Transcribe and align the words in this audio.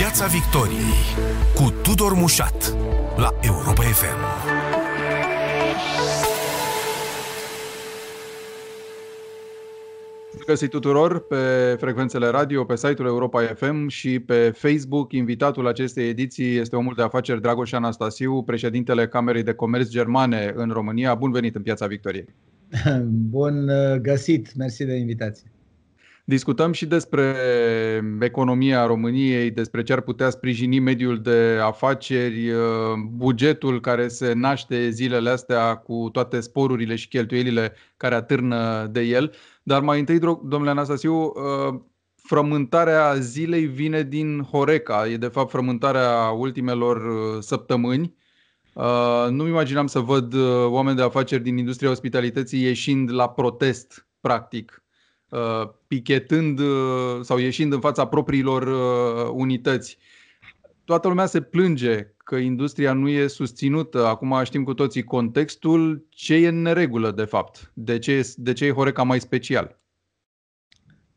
Piața 0.00 0.26
Victoriei 0.26 1.00
cu 1.54 1.72
Tudor 1.82 2.12
Mușat 2.14 2.76
la 3.16 3.34
Europa 3.42 3.82
FM. 3.82 4.18
găsit 10.46 10.70
tuturor 10.70 11.26
pe 11.26 11.36
frecvențele 11.78 12.26
radio, 12.26 12.64
pe 12.64 12.76
site-ul 12.76 13.08
Europa 13.08 13.42
FM 13.42 13.88
și 13.88 14.18
pe 14.18 14.50
Facebook. 14.54 15.12
Invitatul 15.12 15.66
acestei 15.66 16.08
ediții 16.08 16.56
este 16.56 16.76
omul 16.76 16.94
de 16.96 17.02
afaceri 17.02 17.40
Dragoș 17.40 17.72
Anastasiu, 17.72 18.42
președintele 18.42 19.08
Camerei 19.08 19.42
de 19.42 19.52
Comerț 19.52 19.88
Germane 19.88 20.52
în 20.56 20.70
România. 20.70 21.14
Bun 21.14 21.30
venit 21.30 21.54
în 21.54 21.62
Piața 21.62 21.86
Victoriei! 21.86 22.26
Bun 23.30 23.68
uh, 23.68 23.96
găsit! 24.00 24.54
Mersi 24.54 24.84
de 24.84 24.94
invitație! 24.94 25.50
Discutăm 26.30 26.72
și 26.72 26.86
despre 26.86 27.36
economia 28.20 28.86
României, 28.86 29.50
despre 29.50 29.82
ce 29.82 29.92
ar 29.92 30.00
putea 30.00 30.30
sprijini 30.30 30.78
mediul 30.78 31.20
de 31.20 31.58
afaceri, 31.62 32.50
uh, 32.50 32.60
bugetul 33.12 33.80
care 33.80 34.08
se 34.08 34.32
naște 34.32 34.90
zilele 34.90 35.30
astea 35.30 35.74
cu 35.76 36.08
toate 36.12 36.40
sporurile 36.40 36.94
și 36.94 37.08
cheltuielile 37.08 37.72
care 37.96 38.14
atârnă 38.14 38.88
de 38.90 39.00
el. 39.00 39.32
Dar 39.62 39.82
mai 39.82 39.98
întâi, 39.98 40.18
domnule 40.18 40.70
Anastasiu, 40.70 41.14
uh, 41.14 41.80
frământarea 42.16 43.14
zilei 43.14 43.66
vine 43.66 44.02
din 44.02 44.42
Horeca, 44.42 45.08
e 45.08 45.16
de 45.16 45.26
fapt 45.26 45.50
frământarea 45.50 46.30
ultimelor 46.36 46.96
uh, 46.96 47.42
săptămâni. 47.42 48.14
Nu-mi 49.30 49.48
imaginam 49.48 49.86
să 49.86 49.98
văd 49.98 50.34
oameni 50.66 50.96
de 50.96 51.02
afaceri 51.02 51.42
din 51.42 51.56
industria 51.56 51.90
ospitalității 51.90 52.62
ieșind 52.62 53.12
la 53.12 53.28
protest, 53.28 54.08
practic 54.20 54.79
Uh, 54.79 54.79
pichetând 55.86 56.58
uh, 56.58 57.18
sau 57.22 57.38
ieșind 57.38 57.72
în 57.72 57.80
fața 57.80 58.06
propriilor 58.06 58.62
uh, 58.62 59.30
unități. 59.32 59.98
Toată 60.84 61.08
lumea 61.08 61.26
se 61.26 61.40
plânge 61.40 62.14
că 62.16 62.36
industria 62.36 62.92
nu 62.92 63.08
e 63.08 63.26
susținută. 63.26 64.06
Acum 64.06 64.40
știm 64.44 64.64
cu 64.64 64.74
toții 64.74 65.02
contextul. 65.02 66.06
Ce 66.08 66.34
e 66.34 66.48
în 66.48 66.62
neregulă, 66.62 67.10
de 67.10 67.24
fapt? 67.24 67.72
De 67.74 67.98
ce, 67.98 68.32
de 68.36 68.52
ce 68.52 68.64
e 68.64 68.72
Horeca 68.72 69.02
mai 69.02 69.20
special? 69.20 69.78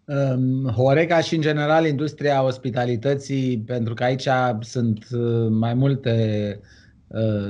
Um, 0.06 0.68
Horeca 0.68 1.22
și, 1.22 1.36
în 1.36 1.42
general, 1.42 1.86
industria 1.86 2.44
ospitalității, 2.44 3.60
pentru 3.66 3.94
că 3.94 4.04
aici 4.04 4.28
sunt 4.60 5.08
mai 5.50 5.74
multe 5.74 6.60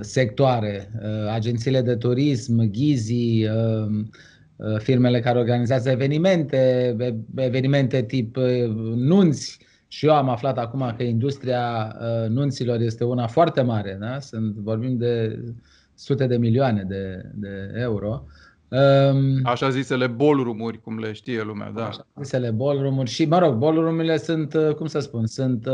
sectoare, 0.01 0.91
agențiile 1.31 1.81
de 1.81 1.95
turism, 1.95 2.69
ghizii, 2.71 3.47
Uh, 3.47 4.05
firmele 4.77 5.19
care 5.19 5.39
organizează 5.39 5.89
evenimente, 5.89 6.95
evenimente 7.35 8.03
tip 8.03 8.37
uh, 8.37 8.67
nunți. 8.95 9.59
Și 9.87 10.05
eu 10.05 10.13
am 10.13 10.29
aflat 10.29 10.57
acum 10.57 10.93
că 10.97 11.03
industria 11.03 11.95
uh, 11.99 12.29
nunților 12.29 12.79
este 12.79 13.03
una 13.03 13.27
foarte 13.27 13.61
mare. 13.61 13.97
Da? 13.99 14.19
Sunt, 14.19 14.55
vorbim 14.55 14.97
de 14.97 15.43
sute 15.93 16.27
de 16.27 16.37
milioane 16.37 16.83
de, 16.87 17.31
de 17.33 17.71
euro. 17.75 18.25
Um, 18.67 19.39
așa 19.43 19.69
zisele 19.69 20.07
ballroom-uri, 20.07 20.81
cum 20.81 20.99
le 20.99 21.11
știe 21.11 21.41
lumea, 21.41 21.71
da. 21.75 21.87
Așa 21.87 22.05
zisele 22.21 22.51
ballroom-uri 22.51 23.09
și, 23.09 23.25
mă 23.25 23.37
rog, 23.37 23.55
ballroom-urile 23.55 24.17
sunt, 24.17 24.55
cum 24.77 24.87
să 24.87 24.99
spun, 24.99 25.25
sunt, 25.25 25.67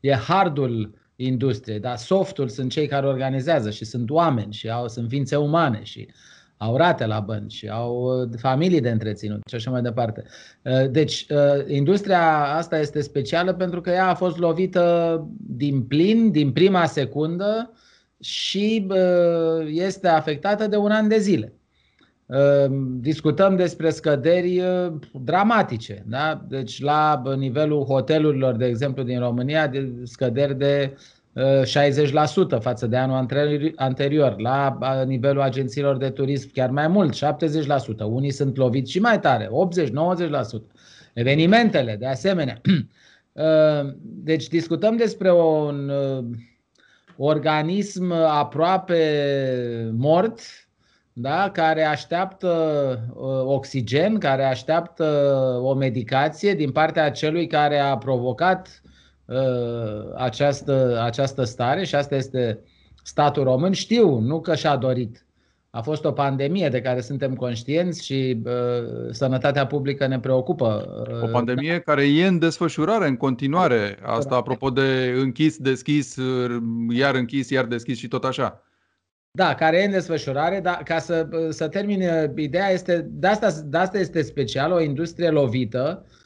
e 0.00 0.14
hardul 0.14 0.94
industriei, 1.16 1.80
dar 1.80 1.96
softul 1.96 2.48
sunt 2.48 2.70
cei 2.70 2.86
care 2.86 3.06
organizează 3.06 3.70
și 3.70 3.84
sunt 3.84 4.10
oameni 4.10 4.52
și 4.52 4.70
au, 4.70 4.88
sunt 4.88 5.08
ființe 5.08 5.36
umane 5.36 5.80
și 5.82 6.06
uh, 6.08 6.14
au 6.62 6.76
rate 6.76 7.06
la 7.06 7.20
bănci, 7.20 7.66
au 7.66 8.20
uh, 8.22 8.28
familii 8.38 8.80
de 8.80 8.90
întreținut 8.90 9.40
și 9.48 9.54
așa 9.54 9.70
mai 9.70 9.82
departe. 9.82 10.24
Uh, 10.62 10.90
deci, 10.90 11.26
uh, 11.30 11.64
industria 11.66 12.44
asta 12.44 12.78
este 12.78 13.00
specială 13.00 13.52
pentru 13.52 13.80
că 13.80 13.90
ea 13.90 14.08
a 14.08 14.14
fost 14.14 14.38
lovită 14.38 15.26
din 15.38 15.82
plin, 15.82 16.30
din 16.30 16.52
prima 16.52 16.86
secundă 16.86 17.72
și 18.20 18.86
este 19.66 20.08
afectată 20.08 20.66
de 20.66 20.76
un 20.76 20.90
an 20.90 21.08
de 21.08 21.18
zile. 21.18 21.52
Discutăm 23.00 23.56
despre 23.56 23.90
scăderi 23.90 24.62
dramatice. 25.12 26.04
Da? 26.06 26.44
Deci, 26.48 26.80
la 26.82 27.22
nivelul 27.36 27.84
hotelurilor, 27.84 28.56
de 28.56 28.66
exemplu, 28.66 29.02
din 29.02 29.18
România, 29.18 29.70
scăderi 30.02 30.58
de 30.58 30.96
60% 32.56 32.60
față 32.60 32.86
de 32.86 32.96
anul 32.96 33.28
anterior. 33.76 34.40
La 34.40 34.78
nivelul 35.06 35.40
agențiilor 35.42 35.96
de 35.96 36.10
turism 36.10 36.50
chiar 36.52 36.70
mai 36.70 36.88
mult, 36.88 37.16
70%. 37.16 37.18
Unii 37.98 38.30
sunt 38.30 38.56
loviți 38.56 38.90
și 38.90 39.00
mai 39.00 39.20
tare, 39.20 39.48
80-90%. 39.48 39.50
Evenimentele, 41.12 41.96
de 41.96 42.06
asemenea. 42.06 42.60
Uh, 43.32 43.92
deci 44.02 44.48
discutăm 44.48 44.96
despre 44.96 45.32
un 45.32 45.88
uh, 45.88 46.24
organism 47.16 48.12
aproape 48.12 49.02
mort, 49.92 50.40
da, 51.12 51.50
care 51.52 51.84
așteaptă 51.84 52.48
uh, 53.14 53.42
oxigen, 53.44 54.18
care 54.18 54.44
așteaptă 54.44 55.04
o 55.62 55.74
medicație 55.74 56.54
din 56.54 56.70
partea 56.70 57.10
celui 57.10 57.46
care 57.46 57.78
a 57.78 57.96
provocat 57.96 58.82
Uh, 58.84 58.89
această, 60.16 61.00
această 61.02 61.44
stare 61.44 61.84
și 61.84 61.94
asta 61.94 62.14
este 62.14 62.58
statul 63.02 63.44
român. 63.44 63.72
Știu, 63.72 64.18
nu 64.18 64.40
că 64.40 64.54
și-a 64.54 64.76
dorit. 64.76 65.24
A 65.70 65.80
fost 65.80 66.04
o 66.04 66.12
pandemie 66.12 66.68
de 66.68 66.80
care 66.80 67.00
suntem 67.00 67.34
conștienți 67.34 68.04
și 68.04 68.42
uh, 68.44 68.52
sănătatea 69.10 69.66
publică 69.66 70.06
ne 70.06 70.20
preocupă. 70.20 71.04
Uh, 71.10 71.22
o 71.22 71.26
pandemie 71.26 71.80
care 71.80 72.02
e 72.02 72.26
în 72.26 72.38
desfășurare 72.38 73.06
în 73.06 73.16
continuare. 73.16 73.98
Asta 74.02 74.34
apropo 74.34 74.70
de 74.70 75.14
închis, 75.16 75.56
deschis, 75.56 76.16
uh, 76.16 76.62
iar 76.90 77.14
închis, 77.14 77.50
iar 77.50 77.64
deschis 77.64 77.98
și 77.98 78.08
tot 78.08 78.24
așa. 78.24 78.62
Da, 79.30 79.54
care 79.54 79.78
e 79.78 79.84
în 79.84 79.90
desfășurare, 79.90 80.60
dar 80.60 80.82
ca 80.84 80.98
să, 80.98 81.28
să 81.48 81.68
termin, 81.68 82.02
ideea 82.36 82.70
este, 82.70 83.06
de 83.10 83.26
asta, 83.26 83.50
de 83.64 83.76
asta 83.76 83.98
este 83.98 84.22
special, 84.22 84.72
o 84.72 84.80
industrie 84.80 85.30
lovită, 85.30 86.04
uh, 86.04 86.10
Uh, 86.10 86.19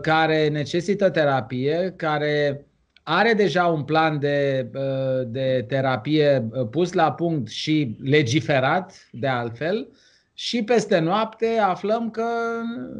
care 0.00 0.48
necesită 0.48 1.10
terapie, 1.10 1.92
care 1.96 2.66
are 3.08 3.32
deja 3.32 3.66
un 3.66 3.82
plan 3.82 4.18
de, 4.18 4.70
uh, 4.74 5.26
de 5.26 5.64
terapie 5.68 6.48
uh, 6.50 6.66
pus 6.70 6.92
la 6.92 7.12
punct 7.12 7.48
și 7.48 7.96
legiferat 8.02 9.08
de 9.12 9.26
altfel 9.26 9.88
și 10.34 10.62
peste 10.62 10.98
noapte 10.98 11.46
aflăm 11.62 12.10
că 12.10 12.26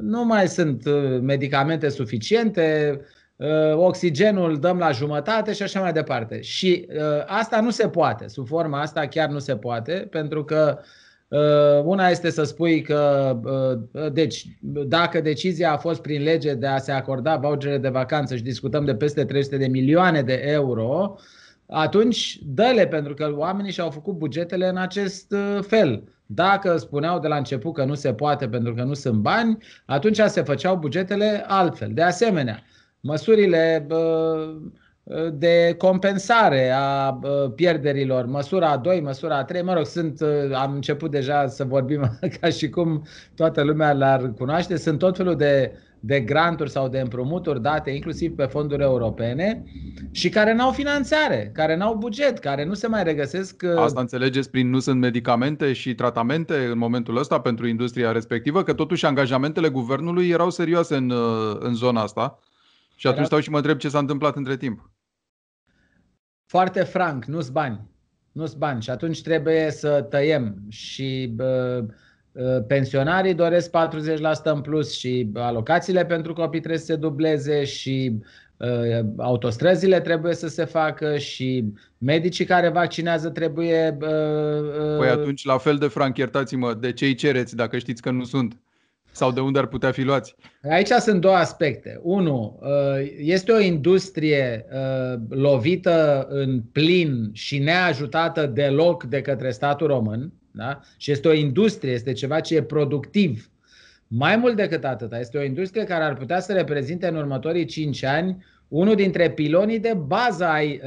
nu 0.01 0.25
mai 0.25 0.49
sunt 0.49 0.85
medicamente 1.21 1.89
suficiente, 1.89 3.01
oxigenul 3.75 4.59
dăm 4.59 4.79
la 4.79 4.91
jumătate 4.91 5.53
și 5.53 5.63
așa 5.63 5.81
mai 5.81 5.93
departe. 5.93 6.41
Și 6.41 6.89
asta 7.27 7.61
nu 7.61 7.71
se 7.71 7.89
poate, 7.89 8.29
sub 8.29 8.47
forma 8.47 8.81
asta 8.81 9.07
chiar 9.07 9.29
nu 9.29 9.39
se 9.39 9.57
poate, 9.57 10.07
pentru 10.11 10.45
că 10.45 10.79
Uh, 10.79 11.06
una 11.85 12.09
este 12.09 12.31
să 12.31 12.43
spui 12.43 12.83
că, 12.83 13.33
uh, 13.93 14.13
deci, 14.13 14.47
dacă 14.87 15.21
decizia 15.21 15.73
a 15.73 15.77
fost 15.77 16.01
prin 16.01 16.23
lege 16.23 16.55
de 16.55 16.67
a 16.67 16.79
se 16.79 16.93
acorda 16.93 17.37
vouchere 17.37 17.79
de 17.79 17.89
vacanță 17.89 18.37
și 18.37 18.43
discutăm 18.43 18.85
de 18.85 18.95
peste 18.95 19.25
300 19.25 19.57
de 19.57 19.67
milioane 19.67 20.23
de 20.23 20.43
euro, 20.45 21.17
atunci 21.67 22.39
dă-le, 22.43 22.87
pentru 22.87 23.15
că 23.15 23.35
oamenii 23.37 23.73
și-au 23.73 23.91
făcut 23.91 24.15
bugetele 24.15 24.69
în 24.69 24.77
acest 24.77 25.33
uh, 25.33 25.59
fel. 25.61 26.03
Dacă 26.27 26.77
spuneau 26.77 27.19
de 27.19 27.29
la 27.29 27.37
început 27.37 27.75
că 27.75 27.85
nu 27.85 27.95
se 27.95 28.15
poate 28.15 28.49
pentru 28.49 28.75
că 28.75 28.83
nu 28.83 28.95
sunt 28.95 29.19
bani, 29.19 29.59
atunci 29.87 30.21
se 30.27 30.43
făceau 30.43 30.77
bugetele 30.77 31.45
altfel. 31.47 31.91
De 31.93 32.03
asemenea, 32.03 32.63
măsurile 33.01 33.87
de 35.33 35.75
compensare 35.79 36.71
a 36.71 37.19
pierderilor, 37.55 38.27
măsura 38.27 38.71
a 38.71 38.77
2, 38.77 39.01
măsura 39.01 39.37
a 39.37 39.45
3, 39.45 39.63
mă 39.63 39.75
rog, 39.75 39.87
sunt, 39.87 40.21
am 40.55 40.75
început 40.75 41.11
deja 41.11 41.47
să 41.47 41.65
vorbim 41.65 42.19
ca 42.41 42.49
și 42.49 42.69
cum 42.69 43.07
toată 43.35 43.63
lumea 43.63 43.93
l-ar 43.93 44.33
cunoaște, 44.33 44.77
sunt 44.77 44.99
tot 44.99 45.17
felul 45.17 45.37
de, 45.37 45.73
de 46.01 46.21
granturi 46.21 46.71
sau 46.71 46.89
de 46.89 47.01
împrumuturi 47.01 47.63
date 47.63 47.91
inclusiv 47.91 48.35
pe 48.35 48.45
fonduri 48.45 48.83
europene 48.83 49.65
și 50.11 50.29
care 50.29 50.55
n-au 50.55 50.71
finanțare, 50.71 51.51
care 51.55 51.77
n-au 51.77 51.95
buget, 51.95 52.39
care 52.39 52.65
nu 52.65 52.75
se 52.75 52.87
mai 52.87 53.03
regăsesc. 53.03 53.65
Asta 53.77 54.01
înțelegeți 54.01 54.51
prin 54.51 54.71
nu 54.71 54.79
sunt 54.79 55.01
medicamente 55.01 55.73
și 55.73 55.95
tratamente 55.95 56.55
în 56.71 56.79
momentul 56.79 57.17
ăsta 57.17 57.41
pentru 57.41 57.67
industria 57.67 58.13
respectivă, 58.13 58.63
că 58.63 58.73
totuși 58.73 59.07
angajamentele 59.07 59.69
guvernului 59.69 60.29
erau 60.29 60.51
serioase 60.51 60.97
în, 60.97 61.13
în 61.59 61.75
zona 61.75 62.03
asta. 62.03 62.39
Și 62.97 63.07
atunci 63.07 63.27
stau 63.27 63.41
și 63.41 63.51
mă 63.51 63.57
întreb 63.57 63.79
ce 63.79 63.89
s-a 63.89 63.99
întâmplat 63.99 64.37
între 64.37 64.57
timp 64.57 64.91
foarte 66.47 66.83
franc, 66.83 67.25
nu-s 67.25 67.49
bani. 67.49 67.81
Nu-s 68.33 68.55
bani 68.55 68.83
și 68.83 68.91
atunci 68.91 69.23
trebuie 69.23 69.71
să 69.71 70.07
tăiem 70.11 70.57
și 70.69 71.33
bă, 71.35 71.85
pensionarii 72.67 73.35
doresc 73.35 73.71
40% 73.71 73.73
în 74.45 74.61
plus 74.61 74.99
și 74.99 75.31
alocațiile 75.35 76.07
pentru 76.07 76.33
copii 76.33 76.59
trebuie 76.61 76.81
să 76.81 76.85
se 76.85 76.97
dubleze 76.97 77.65
și 77.65 78.23
autostrăzile 79.17 80.01
trebuie 80.01 80.35
să 80.35 80.49
se 80.49 80.65
facă 80.65 81.17
și 81.17 81.65
medicii 81.99 82.45
care 82.45 82.69
vaccinează 82.69 83.31
trebuie... 83.31 83.97
Păi 84.99 85.09
atunci, 85.09 85.45
la 85.45 85.59
fel 85.59 85.77
de 85.77 85.87
franc, 85.87 86.17
iertați-mă, 86.17 86.75
de 86.75 86.93
ce 86.93 87.05
îi 87.05 87.15
cereți 87.15 87.57
dacă 87.57 87.79
știți 87.79 88.03
că 88.03 88.11
nu 88.11 88.25
sunt? 88.25 88.57
Sau 89.17 89.33
de 89.33 89.41
unde 89.41 89.59
ar 89.59 89.67
putea 89.67 89.91
fi 89.91 90.03
luați? 90.03 90.35
Aici 90.71 90.89
sunt 90.89 91.21
două 91.21 91.35
aspecte. 91.35 92.01
Unu, 92.03 92.59
uh, 92.63 92.69
este 93.19 93.53
o 93.53 93.61
industrie 93.61 94.67
uh, 94.73 95.21
lovită 95.29 96.27
în 96.31 96.61
plin 96.61 97.31
și 97.33 97.59
neajutată 97.59 98.47
deloc 98.47 99.05
de 99.05 99.21
către 99.21 99.51
statul 99.51 99.87
român. 99.87 100.33
Da? 100.51 100.81
Și 100.97 101.11
este 101.11 101.29
o 101.29 101.33
industrie, 101.33 101.93
este 101.93 102.13
ceva 102.13 102.41
ce 102.41 102.57
e 102.57 102.63
productiv. 102.63 103.51
Mai 104.07 104.37
mult 104.37 104.57
decât 104.57 104.85
atât, 104.85 105.13
este 105.13 105.39
o 105.39 105.45
industrie 105.45 105.85
care 105.85 106.05
ar 106.05 106.15
putea 106.15 106.41
să 106.41 106.53
reprezinte 106.53 107.09
în 107.09 107.17
următorii 107.17 107.65
5 107.65 108.05
ani 108.05 108.45
unul 108.69 108.95
dintre 108.95 109.31
pilonii 109.31 109.81
de 109.81 109.95
bază 110.07 110.45
ai 110.45 110.81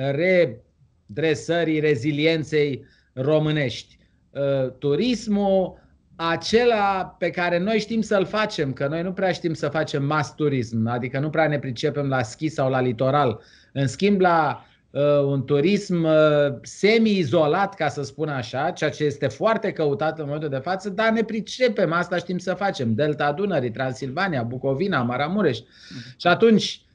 redresării, 1.07 1.79
rezilienței 1.79 2.85
românești. 3.13 3.97
Uh, 4.29 4.71
turismul, 4.77 5.88
acela 6.21 7.15
pe 7.17 7.29
care 7.29 7.57
noi 7.57 7.79
știm 7.79 8.01
să-l 8.01 8.25
facem, 8.25 8.73
că 8.73 8.87
noi 8.87 9.01
nu 9.01 9.11
prea 9.11 9.31
știm 9.31 9.53
să 9.53 9.67
facem 9.67 10.03
mass 10.03 10.33
turism, 10.35 10.87
adică 10.87 11.19
nu 11.19 11.29
prea 11.29 11.47
ne 11.47 11.59
pricepem 11.59 12.07
la 12.07 12.23
schi 12.23 12.47
sau 12.47 12.69
la 12.69 12.81
litoral. 12.81 13.41
În 13.71 13.87
schimb, 13.87 14.19
la 14.19 14.65
uh, 14.89 15.01
un 15.25 15.45
turism 15.45 16.03
uh, 16.03 16.11
semi-izolat, 16.61 17.75
ca 17.75 17.87
să 17.87 18.03
spun 18.03 18.29
așa, 18.29 18.71
ceea 18.71 18.89
ce 18.89 19.03
este 19.03 19.27
foarte 19.27 19.71
căutat 19.71 20.19
în 20.19 20.25
momentul 20.25 20.49
de 20.49 20.57
față, 20.57 20.89
dar 20.89 21.09
ne 21.11 21.23
pricepem, 21.23 21.93
asta 21.93 22.17
știm 22.17 22.37
să 22.37 22.53
facem. 22.53 22.93
Delta 22.93 23.31
Dunării, 23.31 23.71
Transilvania, 23.71 24.43
Bucovina, 24.43 25.01
Maramureș. 25.01 25.59
Mm-hmm. 25.59 26.15
Și 26.17 26.27
atunci, 26.27 26.81
Uh, 26.81 26.88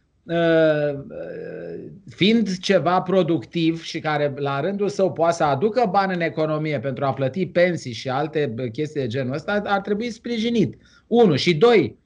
fiind 2.08 2.58
ceva 2.58 3.02
productiv 3.02 3.82
și 3.82 3.98
care 3.98 4.32
la 4.36 4.60
rândul 4.60 4.88
său 4.88 5.12
poate 5.12 5.34
să 5.34 5.44
aducă 5.44 5.88
bani 5.90 6.14
în 6.14 6.20
economie 6.20 6.80
pentru 6.80 7.04
a 7.04 7.12
plăti 7.12 7.46
pensii 7.46 7.92
și 7.92 8.08
alte 8.08 8.54
chestii 8.72 9.00
de 9.00 9.06
genul 9.06 9.34
ăsta, 9.34 9.62
ar 9.64 9.80
trebui 9.80 10.10
sprijinit. 10.10 10.76
Unu. 11.06 11.36
Și 11.36 11.54
doi, 11.54 11.98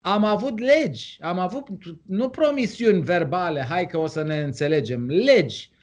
am 0.00 0.24
avut 0.24 0.58
legi, 0.58 1.18
am 1.20 1.38
avut 1.38 1.66
nu 2.06 2.28
promisiuni 2.28 3.02
verbale, 3.02 3.60
hai 3.60 3.86
că 3.86 3.98
o 3.98 4.06
să 4.06 4.22
ne 4.22 4.40
înțelegem, 4.40 5.06
legi 5.06 5.70
Uh, 5.70 5.77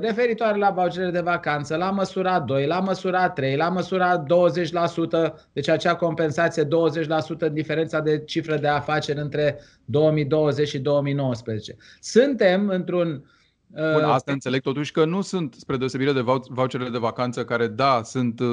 referitoare 0.00 0.58
la 0.58 0.70
voucherele 0.70 1.10
de 1.10 1.20
vacanță, 1.20 1.76
la 1.76 1.90
măsura 1.90 2.40
2, 2.40 2.66
la 2.66 2.80
măsura 2.80 3.30
3, 3.30 3.56
la 3.56 3.68
măsura 3.68 4.22
20%, 4.22 4.26
deci 5.52 5.68
acea 5.68 5.96
compensație 5.96 6.64
20% 6.64 6.68
în 7.38 7.54
diferența 7.54 8.00
de 8.00 8.24
cifră 8.24 8.56
de 8.56 8.68
afaceri 8.68 9.20
între 9.20 9.58
2020 9.84 10.68
și 10.68 10.78
2019. 10.78 11.76
Suntem 12.00 12.68
într-un 12.68 13.24
uh, 13.70 13.92
Bun, 13.92 14.02
asta 14.02 14.32
înțeleg 14.32 14.60
totuși 14.60 14.92
că 14.92 15.04
nu 15.04 15.20
sunt, 15.20 15.54
spre 15.54 15.76
deosebire 15.76 16.12
de 16.12 16.24
voucherele 16.48 16.90
de 16.90 16.98
vacanță, 16.98 17.44
care, 17.44 17.66
da, 17.66 18.00
sunt 18.04 18.40
uh, 18.40 18.48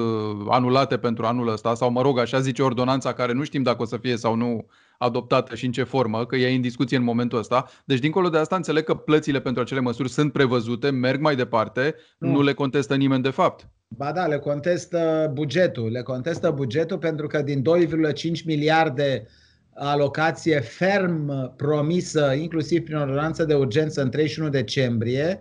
anulate 0.50 0.98
pentru 0.98 1.26
anul 1.26 1.48
ăsta, 1.48 1.74
sau, 1.74 1.92
mă 1.92 2.02
rog, 2.02 2.20
așa 2.20 2.40
zice 2.40 2.62
ordonanța, 2.62 3.14
care 3.14 3.34
nu 3.34 3.44
știm 3.44 3.64
dacă 3.64 3.82
o 3.82 3.86
să 3.86 3.98
fie 3.98 4.18
sau 4.18 4.36
nu 4.36 4.66
adoptată 4.98 5.56
și 5.56 5.66
în 5.66 5.72
ce 5.72 5.84
formă, 5.84 6.26
că 6.26 6.36
e 6.36 6.56
în 6.56 6.62
discuție 6.62 6.98
în 6.98 7.04
momentul 7.04 7.40
ăsta. 7.40 7.70
Deci, 7.86 8.00
dincolo 8.00 8.30
de 8.30 8.38
asta, 8.38 8.56
înțeleg 8.56 8.84
că 8.84 8.96
plățile 8.96 9.40
pentru 9.40 9.62
acele 9.62 9.80
măsuri 9.80 10.10
sunt 10.10 10.32
prevăzute, 10.32 10.90
merg 10.90 11.22
mai 11.22 11.36
departe, 11.36 11.96
nu, 12.18 12.32
nu 12.32 12.42
le 12.42 12.54
contestă 12.54 12.96
nimeni 12.96 13.24
de 13.24 13.30
fapt. 13.30 13.70
Ba 13.88 14.12
da, 14.12 14.26
le 14.26 14.38
contestă 14.38 15.32
bugetul. 15.34 15.92
Le 15.92 16.02
contestă 16.02 16.52
bugetul 16.52 16.98
pentru 16.98 17.28
că 17.28 17.42
din 17.42 17.62
2,5 17.62 18.44
miliarde 18.46 19.28
alocație 19.74 20.60
ferm 20.60 21.56
promisă, 21.56 22.34
inclusiv 22.40 22.84
prin 22.84 22.96
ordonanță 22.96 23.44
de 23.46 23.54
urgență 23.54 24.02
în 24.02 24.10
31 24.10 24.50
decembrie, 24.50 25.40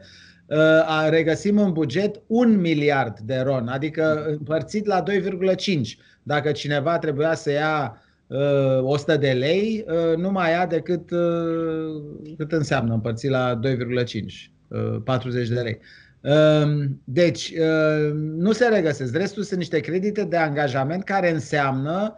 ă, 0.50 1.08
regăsim 1.08 1.58
în 1.58 1.72
buget 1.72 2.20
un 2.26 2.60
miliard 2.60 3.18
de 3.18 3.36
ron, 3.36 3.68
adică 3.68 4.24
împărțit 4.26 4.86
la 4.86 5.02
2,5. 5.02 5.96
Dacă 6.22 6.52
cineva 6.52 6.98
trebuia 6.98 7.34
să 7.34 7.50
ia 7.50 8.00
100 8.28 9.12
uh, 9.12 9.18
de 9.18 9.30
lei, 9.32 9.84
uh, 9.88 10.16
nu 10.16 10.30
mai 10.30 10.50
ia 10.50 10.66
decât 10.66 11.10
uh, 11.10 12.02
cât 12.36 12.52
înseamnă 12.52 12.94
împărțit 12.94 13.30
la 13.30 13.60
2,5, 13.62 13.70
40 15.04 15.48
de 15.48 15.60
lei. 15.60 15.78
Um, 16.20 17.00
deci, 17.04 17.54
nu 18.36 18.52
se 18.52 18.68
regăsesc. 18.68 19.16
Restul 19.16 19.42
sunt 19.42 19.58
niște 19.58 19.80
credite 19.80 20.24
de 20.24 20.36
angajament 20.36 21.04
care 21.04 21.30
înseamnă 21.30 22.14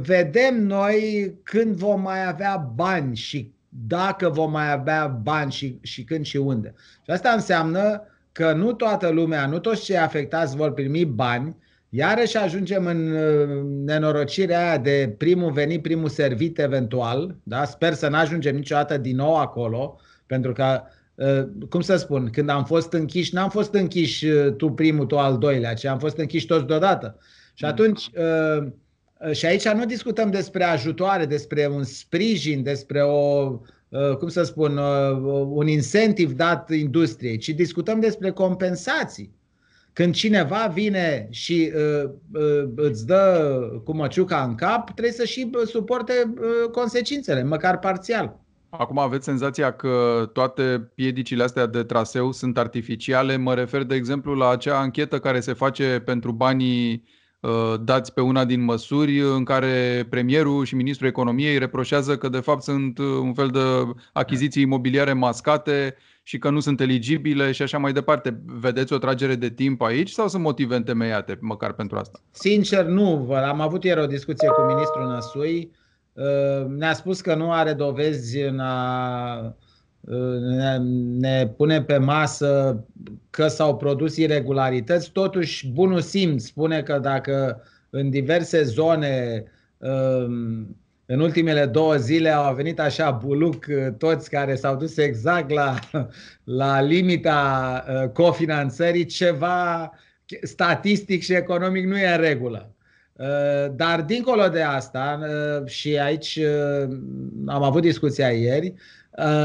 vedem 0.00 0.62
noi 0.66 1.34
când 1.42 1.74
vom 1.74 2.00
mai 2.00 2.26
avea 2.26 2.72
bani 2.74 3.16
și 3.16 3.52
dacă 3.68 4.28
vom 4.28 4.50
mai 4.50 4.72
avea 4.72 5.06
bani 5.06 5.52
și, 5.52 5.78
și 5.82 6.04
când 6.04 6.24
și 6.24 6.36
unde. 6.36 6.74
Și 7.04 7.10
asta 7.10 7.30
înseamnă 7.30 8.02
că 8.32 8.52
nu 8.52 8.72
toată 8.72 9.08
lumea, 9.08 9.46
nu 9.46 9.58
toți 9.58 9.84
cei 9.84 9.98
afectați 9.98 10.56
vor 10.56 10.72
primi 10.72 11.04
bani, 11.04 11.56
Iarăși 11.90 12.36
ajungem 12.36 12.86
în 12.86 13.12
uh, 13.12 13.62
nenorocirea 13.84 14.66
aia 14.66 14.78
de 14.78 15.14
primul 15.18 15.52
venit, 15.52 15.82
primul 15.82 16.08
servit 16.08 16.58
eventual. 16.58 17.36
Da? 17.42 17.64
Sper 17.64 17.94
să 17.94 18.08
nu 18.08 18.16
ajungem 18.16 18.54
niciodată 18.54 18.96
din 18.96 19.16
nou 19.16 19.36
acolo, 19.36 20.00
pentru 20.26 20.52
că, 20.52 20.82
uh, 21.14 21.44
cum 21.68 21.80
să 21.80 21.96
spun, 21.96 22.30
când 22.32 22.48
am 22.48 22.64
fost 22.64 22.92
închiși, 22.92 23.34
n-am 23.34 23.50
fost 23.50 23.74
închiși 23.74 24.26
uh, 24.26 24.54
tu 24.56 24.70
primul, 24.70 25.06
tu 25.06 25.18
al 25.18 25.38
doilea, 25.38 25.74
ci 25.74 25.84
am 25.84 25.98
fost 25.98 26.18
închiși 26.18 26.46
toți 26.46 26.66
deodată. 26.66 27.18
Și 27.54 27.64
mm. 27.64 27.70
atunci, 27.70 28.10
și 29.32 29.46
aici 29.46 29.68
nu 29.68 29.84
discutăm 29.84 30.30
despre 30.30 30.64
ajutoare, 30.64 31.26
despre 31.26 31.66
un 31.66 31.82
sprijin, 31.82 32.62
despre 32.62 33.02
o, 33.02 33.48
cum 34.18 34.28
să 34.28 34.42
spun, 34.42 34.76
un 35.50 35.66
incentiv 35.66 36.32
dat 36.32 36.70
industriei, 36.70 37.36
ci 37.36 37.48
discutăm 37.48 38.00
despre 38.00 38.30
compensații. 38.30 39.32
Când 39.98 40.14
cineva 40.14 40.70
vine 40.72 41.28
și 41.30 41.72
uh, 41.74 42.10
uh, 42.32 42.68
îți 42.76 43.06
dă 43.06 43.58
cu 43.84 43.94
măciuca 43.94 44.42
în 44.42 44.54
cap, 44.54 44.90
trebuie 44.90 45.12
să 45.12 45.24
și 45.24 45.50
suporte 45.64 46.12
uh, 46.34 46.70
consecințele, 46.70 47.42
măcar 47.42 47.78
parțial. 47.78 48.40
Acum 48.68 48.98
aveți 48.98 49.24
senzația 49.24 49.72
că 49.72 50.24
toate 50.32 50.90
piedicile 50.94 51.42
astea 51.42 51.66
de 51.66 51.82
traseu 51.82 52.32
sunt 52.32 52.58
artificiale. 52.58 53.36
Mă 53.36 53.54
refer, 53.54 53.82
de 53.82 53.94
exemplu, 53.94 54.34
la 54.34 54.48
acea 54.48 54.78
anchetă 54.78 55.18
care 55.18 55.40
se 55.40 55.52
face 55.52 56.02
pentru 56.04 56.32
banii 56.32 57.04
uh, 57.40 57.74
dați 57.80 58.12
pe 58.12 58.20
una 58.20 58.44
din 58.44 58.64
măsuri 58.64 59.20
în 59.20 59.44
care 59.44 60.06
premierul 60.10 60.64
și 60.64 60.74
ministrul 60.74 61.08
economiei 61.08 61.58
reproșează 61.58 62.16
că 62.16 62.28
de 62.28 62.40
fapt 62.40 62.62
sunt 62.62 62.98
uh, 62.98 63.06
un 63.06 63.34
fel 63.34 63.48
de 63.48 63.92
achiziții 64.12 64.62
imobiliare 64.62 65.12
mascate 65.12 65.96
și 66.28 66.38
că 66.38 66.50
nu 66.50 66.60
sunt 66.60 66.80
eligibile 66.80 67.52
și 67.52 67.62
așa 67.62 67.78
mai 67.78 67.92
departe. 67.92 68.40
Vedeți 68.46 68.92
o 68.92 68.98
tragere 68.98 69.34
de 69.34 69.50
timp 69.50 69.82
aici 69.82 70.10
sau 70.10 70.28
sunt 70.28 70.42
motive 70.42 70.76
întemeiate 70.76 71.38
măcar 71.40 71.72
pentru 71.72 71.96
asta? 71.96 72.20
Sincer, 72.30 72.84
nu. 72.84 73.32
Am 73.32 73.60
avut 73.60 73.84
ieri 73.84 74.00
o 74.00 74.06
discuție 74.06 74.48
cu 74.48 74.60
ministrul 74.60 75.06
Năsui. 75.06 75.70
Uh, 76.12 76.66
ne-a 76.66 76.92
spus 76.92 77.20
că 77.20 77.34
nu 77.34 77.52
are 77.52 77.72
dovezi 77.72 78.40
în 78.40 78.58
a 78.58 79.56
uh, 80.00 80.38
ne, 80.40 80.78
ne 81.18 81.46
pune 81.56 81.82
pe 81.82 81.98
masă 81.98 82.84
că 83.30 83.46
s-au 83.46 83.76
produs 83.76 84.16
irregularități. 84.16 85.12
Totuși, 85.12 85.68
bunul 85.68 86.00
simț 86.00 86.44
spune 86.44 86.82
că 86.82 86.98
dacă 86.98 87.62
în 87.90 88.10
diverse 88.10 88.62
zone 88.62 89.44
uh, 89.78 90.26
în 91.10 91.20
ultimele 91.20 91.66
două 91.66 91.96
zile 91.96 92.30
au 92.30 92.54
venit 92.54 92.80
așa 92.80 93.10
buluc 93.10 93.66
uh, 93.68 93.86
toți 93.98 94.30
care 94.30 94.54
s-au 94.54 94.76
dus 94.76 94.96
exact 94.96 95.50
la, 95.50 95.78
la 96.60 96.80
limita 96.80 97.84
uh, 97.88 98.10
cofinanțării, 98.10 99.04
ceva 99.04 99.90
statistic 100.42 101.22
și 101.22 101.34
economic 101.34 101.84
nu 101.84 101.98
e 101.98 102.14
în 102.14 102.20
regulă. 102.20 102.74
Uh, 103.18 103.74
dar 103.76 104.02
dincolo 104.02 104.48
de 104.48 104.62
asta, 104.62 105.20
și 105.66 105.98
aici 105.98 106.38
am 107.46 107.62
avut 107.62 107.82
discuția 107.82 108.28
ieri, 108.28 108.74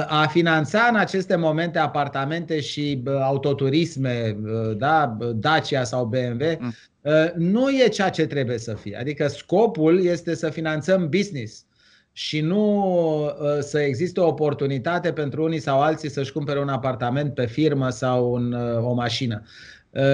a 0.08 0.27
finanța 0.27 0.88
în 0.92 0.96
aceste 0.96 1.36
momente 1.36 1.80
apartamente 1.80 2.60
și 2.60 3.03
autoturisme, 3.22 4.38
da, 4.77 5.18
Dacia 5.36 5.84
sau 5.84 6.06
BMW, 6.06 6.58
mm. 6.60 6.74
Uh, 7.03 7.32
nu 7.36 7.70
e 7.70 7.88
ceea 7.88 8.10
ce 8.10 8.25
trebuie 8.25 8.58
să 8.58 8.74
fie. 8.74 8.98
Adică 9.00 9.27
scopul 9.27 10.06
este 10.06 10.36
să 10.36 10.50
finanțăm 10.50 11.10
business 11.10 11.65
și 12.12 12.42
nu 12.42 12.86
uh, 13.24 13.60
să 13.60 13.80
existe 13.80 14.20
o 14.20 14.27
oportunitate 14.27 15.13
pentru 15.13 15.44
unii 15.44 15.60
sau 15.60 15.82
alții 15.82 16.10
să-și 16.10 16.32
cumpere 16.32 16.60
un 16.60 16.70
apartament 16.70 17.34
pe 17.34 17.46
firmă 17.46 17.89
sau 17.89 18.34
un, 18.34 18.53
uh, 18.53 18.84
o 18.84 18.94
mașină. 18.94 19.44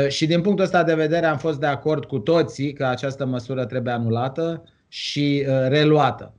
Și 0.07 0.25
din 0.25 0.41
punctul 0.41 0.65
ăsta 0.65 0.83
de 0.83 0.93
vedere 0.93 1.25
am 1.25 1.38
fost 1.38 1.59
de 1.59 1.65
acord 1.65 2.05
cu 2.05 2.19
toții 2.19 2.74
că 2.74 2.86
această 2.86 3.25
măsură 3.25 3.65
trebuie 3.65 3.93
anulată 3.93 4.63
și 4.88 5.45
reluată. 5.67 6.33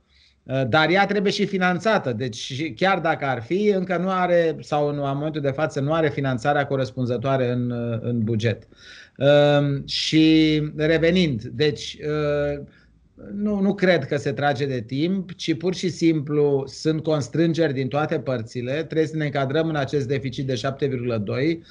Dar 0.67 0.89
ea 0.89 1.05
trebuie 1.05 1.31
și 1.31 1.45
finanțată. 1.45 2.13
Deci 2.13 2.73
chiar 2.75 2.99
dacă 2.99 3.25
ar 3.25 3.41
fi, 3.41 3.67
încă 3.67 3.97
nu 3.97 4.09
are, 4.09 4.55
sau 4.59 4.87
în 4.87 4.95
momentul 4.97 5.41
de 5.41 5.51
față 5.51 5.79
nu 5.79 5.93
are 5.93 6.09
finanțarea 6.09 6.65
corespunzătoare 6.65 7.51
în, 7.51 7.71
în 8.01 8.23
buget. 8.23 8.67
Uh, 8.69 8.77
Ehm, 9.21 9.85
și 9.87 10.61
revenind, 10.75 11.43
deci 11.43 11.97
ehm, 11.99 12.67
nu, 13.33 13.59
nu 13.59 13.73
cred 13.73 14.05
că 14.05 14.17
se 14.17 14.31
trage 14.31 14.65
de 14.65 14.81
timp, 14.81 15.35
ci 15.35 15.57
pur 15.57 15.75
și 15.75 15.89
simplu 15.89 16.63
sunt 16.67 17.03
constrângeri 17.03 17.73
din 17.73 17.87
toate 17.87 18.19
părțile. 18.19 18.71
Trebuie 18.71 19.07
să 19.07 19.15
ne 19.17 19.25
încadrăm 19.25 19.67
în 19.67 19.75
acest 19.75 20.07
deficit 20.07 20.45
de 20.45 20.53
7,2 20.53 20.59
Uh, 21.27 21.63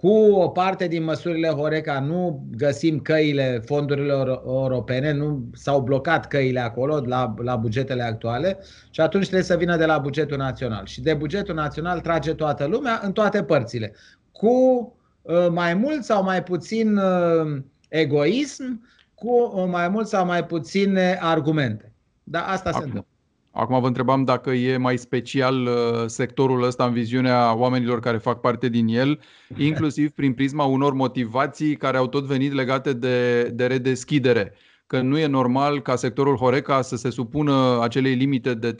cu 0.00 0.08
o 0.32 0.48
parte 0.48 0.86
din 0.86 1.04
măsurile 1.04 1.48
Horeca 1.48 2.00
nu 2.00 2.46
găsim 2.56 3.00
căile 3.00 3.62
fondurilor 3.64 4.42
europene, 4.46 5.12
nu 5.12 5.50
s-au 5.54 5.80
blocat 5.80 6.26
căile 6.26 6.60
acolo 6.60 7.02
la, 7.06 7.34
la 7.38 7.56
bugetele 7.56 8.02
actuale 8.02 8.58
și 8.90 9.00
atunci 9.00 9.24
trebuie 9.24 9.44
să 9.44 9.56
vină 9.56 9.76
de 9.76 9.84
la 9.84 9.98
bugetul 9.98 10.36
național. 10.36 10.86
Și 10.86 11.00
de 11.00 11.14
bugetul 11.14 11.54
național 11.54 12.00
trage 12.00 12.34
toată 12.34 12.64
lumea 12.64 13.00
în 13.02 13.12
toate 13.12 13.42
părțile. 13.42 13.92
Cu 14.32 14.48
uh, 15.22 15.48
mai 15.50 15.74
mult 15.74 16.04
sau 16.04 16.22
mai 16.22 16.42
puțin 16.42 16.96
uh, 16.96 17.62
egoism, 17.88 18.88
cu 19.14 19.66
mai 19.68 19.88
mult 19.88 20.06
sau 20.06 20.26
mai 20.26 20.44
puține 20.44 21.18
argumente. 21.20 21.92
Da, 22.22 22.40
asta 22.40 22.68
Acum. 22.68 22.80
se 22.80 22.86
întâmplă. 22.86 23.09
Acum 23.52 23.80
vă 23.80 23.86
întrebam 23.86 24.24
dacă 24.24 24.50
e 24.50 24.76
mai 24.76 24.98
special 24.98 25.66
uh, 25.66 26.06
sectorul 26.06 26.62
ăsta 26.62 26.84
în 26.84 26.92
viziunea 26.92 27.54
oamenilor 27.54 28.00
care 28.00 28.16
fac 28.16 28.40
parte 28.40 28.68
din 28.68 28.88
el, 28.88 29.20
inclusiv 29.68 30.10
prin 30.10 30.32
prisma 30.32 30.64
unor 30.64 30.92
motivații 30.92 31.76
care 31.76 31.96
au 31.96 32.06
tot 32.06 32.24
venit 32.24 32.52
legate 32.52 32.92
de, 32.92 33.42
de 33.42 33.66
redeschidere. 33.66 34.52
Că 34.86 35.00
nu 35.00 35.18
e 35.18 35.26
normal 35.26 35.82
ca 35.82 35.96
sectorul 35.96 36.36
Horeca 36.36 36.82
să 36.82 36.96
se 36.96 37.10
supună 37.10 37.78
acelei 37.82 38.14
limite 38.14 38.54
de 38.54 38.74
3%, 38.74 38.76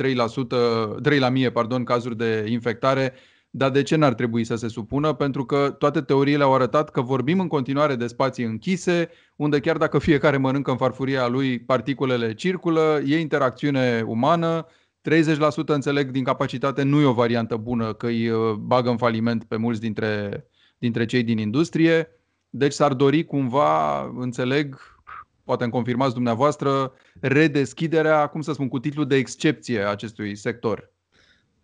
3 1.03 1.19
la 1.19 1.29
mie 1.29 1.50
pardon, 1.50 1.85
cazuri 1.85 2.17
de 2.17 2.45
infectare 2.49 3.12
dar 3.50 3.71
de 3.71 3.83
ce 3.83 3.97
n-ar 3.97 4.14
trebui 4.14 4.45
să 4.45 4.54
se 4.57 4.69
supună? 4.69 5.12
Pentru 5.12 5.45
că 5.45 5.76
toate 5.78 6.00
teoriile 6.00 6.42
au 6.42 6.54
arătat 6.54 6.90
că 6.90 7.00
vorbim 7.00 7.40
în 7.40 7.49
continuare 7.49 7.97
de 7.97 8.07
spații 8.07 8.45
închise, 8.45 9.09
unde 9.37 9.61
chiar 9.61 9.76
dacă 9.76 9.99
fiecare 9.99 10.37
mănâncă 10.37 10.71
în 10.71 10.76
farfuria 10.76 11.28
lui, 11.28 11.59
particulele 11.59 12.35
circulă, 12.35 13.00
e 13.07 13.19
interacțiune 13.19 14.04
umană, 14.07 14.66
30% 15.00 15.66
înțeleg 15.66 16.11
din 16.11 16.25
capacitate 16.25 16.83
nu 16.83 17.00
e 17.00 17.04
o 17.04 17.12
variantă 17.12 17.57
bună 17.57 17.92
că 17.92 18.07
îi 18.07 18.28
uh, 18.28 18.52
bagă 18.52 18.90
în 18.90 18.97
faliment 18.97 19.45
pe 19.45 19.57
mulți 19.57 19.80
dintre, 19.80 20.45
dintre 20.78 21.04
cei 21.04 21.23
din 21.23 21.38
industrie. 21.38 22.09
Deci 22.50 22.73
s-ar 22.73 22.95
dori 22.95 23.25
cumva, 23.25 24.02
înțeleg, 24.16 24.78
poate 25.45 25.62
îmi 25.62 25.73
confirmați 25.73 26.14
dumneavoastră, 26.14 26.92
redeschiderea, 27.21 28.26
cum 28.26 28.40
să 28.40 28.52
spun, 28.52 28.69
cu 28.69 28.78
titlul 28.78 29.07
de 29.07 29.16
excepție 29.16 29.83
a 29.83 29.90
acestui 29.90 30.37
sector. 30.37 30.92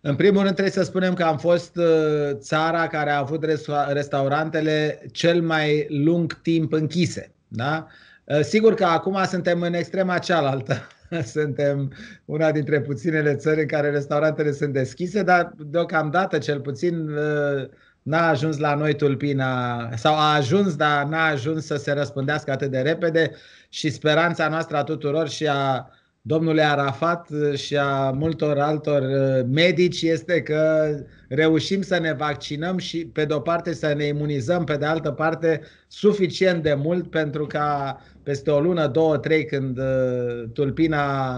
În 0.08 0.16
primul 0.16 0.42
rând 0.42 0.52
trebuie 0.52 0.72
să 0.74 0.82
spunem 0.82 1.14
că 1.14 1.22
am 1.22 1.38
fost 1.38 1.76
uh, 1.76 2.30
țara 2.34 2.86
care 2.86 3.10
a 3.10 3.18
avut 3.18 3.44
restaurantele 3.92 5.02
cel 5.12 5.42
mai 5.42 5.86
lung 5.88 6.40
timp 6.42 6.72
închise. 6.72 7.32
Da? 7.48 7.86
Uh, 8.24 8.40
sigur 8.40 8.74
că 8.74 8.84
acum 8.84 9.24
suntem 9.24 9.60
în 9.60 9.74
extrema 9.74 10.18
cealaltă. 10.18 10.86
Suntem 11.34 11.92
una 12.24 12.52
dintre 12.52 12.80
puținele 12.80 13.34
țări 13.34 13.60
în 13.60 13.66
care 13.66 13.90
restaurantele 13.90 14.52
sunt 14.52 14.72
deschise, 14.72 15.22
dar 15.22 15.52
deocamdată 15.56 16.38
cel 16.38 16.60
puțin 16.60 17.08
uh, 17.08 17.68
n-a 18.02 18.28
ajuns 18.28 18.58
la 18.58 18.74
noi 18.74 18.94
tulpina 18.94 19.88
sau 19.96 20.14
a 20.14 20.34
ajuns, 20.34 20.76
dar 20.76 21.04
n-a 21.04 21.24
ajuns 21.24 21.66
să 21.66 21.76
se 21.76 21.92
răspândească 21.92 22.50
atât 22.50 22.70
de 22.70 22.80
repede 22.80 23.30
și 23.68 23.90
speranța 23.90 24.48
noastră 24.48 24.76
a 24.76 24.84
tuturor 24.84 25.28
și 25.28 25.46
a 25.46 25.90
domnului 26.26 26.62
Arafat 26.62 27.28
și 27.54 27.76
a 27.76 28.10
multor 28.10 28.58
altor 28.58 29.02
uh, 29.02 29.46
medici 29.50 30.02
este 30.02 30.42
că 30.42 30.88
reușim 31.28 31.82
să 31.82 31.98
ne 31.98 32.12
vaccinăm 32.12 32.78
și 32.78 33.06
pe 33.06 33.24
de 33.24 33.32
o 33.32 33.40
parte 33.40 33.74
să 33.74 33.94
ne 33.96 34.04
imunizăm, 34.04 34.64
pe 34.64 34.76
de 34.76 34.84
altă 34.84 35.10
parte 35.10 35.60
suficient 35.88 36.62
de 36.62 36.74
mult 36.74 37.10
pentru 37.10 37.46
ca 37.46 37.98
peste 38.22 38.50
o 38.50 38.60
lună, 38.60 38.86
două, 38.86 39.16
trei, 39.16 39.44
când 39.44 39.78
uh, 39.78 40.44
tulpina 40.52 41.36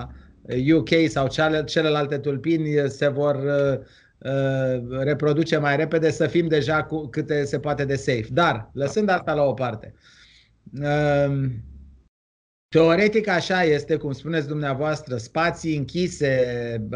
UK 0.75 0.89
sau 1.09 1.29
celelalte 1.65 2.19
tulpini 2.19 2.91
se 2.91 3.09
vor 3.09 3.35
uh, 3.35 5.01
reproduce 5.01 5.57
mai 5.57 5.77
repede, 5.77 6.11
să 6.11 6.27
fim 6.27 6.49
deja 6.49 6.83
cu 6.83 7.07
câte 7.07 7.45
se 7.45 7.59
poate 7.59 7.85
de 7.85 7.95
safe. 7.95 8.27
Dar, 8.31 8.71
lăsând 8.73 9.09
asta 9.09 9.35
la 9.35 9.43
o 9.43 9.53
parte, 9.53 9.95
Teoretic 12.71 13.29
așa 13.29 13.63
este, 13.63 13.97
cum 13.97 14.13
spuneți 14.13 14.49
dumneavoastră, 14.49 15.17
spații 15.17 15.77
închise, 15.77 16.89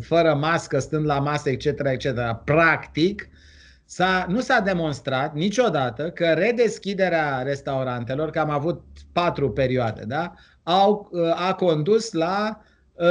fără 0.00 0.34
mască, 0.34 0.78
stând 0.78 1.06
la 1.06 1.18
masă, 1.18 1.50
etc., 1.50 1.66
etc. 1.66 2.14
Practic, 2.44 3.28
s-a, 3.84 4.26
nu 4.28 4.40
s-a 4.40 4.60
demonstrat 4.60 5.34
niciodată 5.34 6.10
că 6.10 6.26
redeschiderea 6.26 7.42
restaurantelor, 7.42 8.30
că 8.30 8.38
am 8.38 8.50
avut 8.50 8.82
patru 9.12 9.50
perioade, 9.50 10.04
da, 10.06 10.32
au, 10.62 11.10
a 11.34 11.54
condus 11.54 12.12
la 12.12 12.60
uh, 12.92 13.06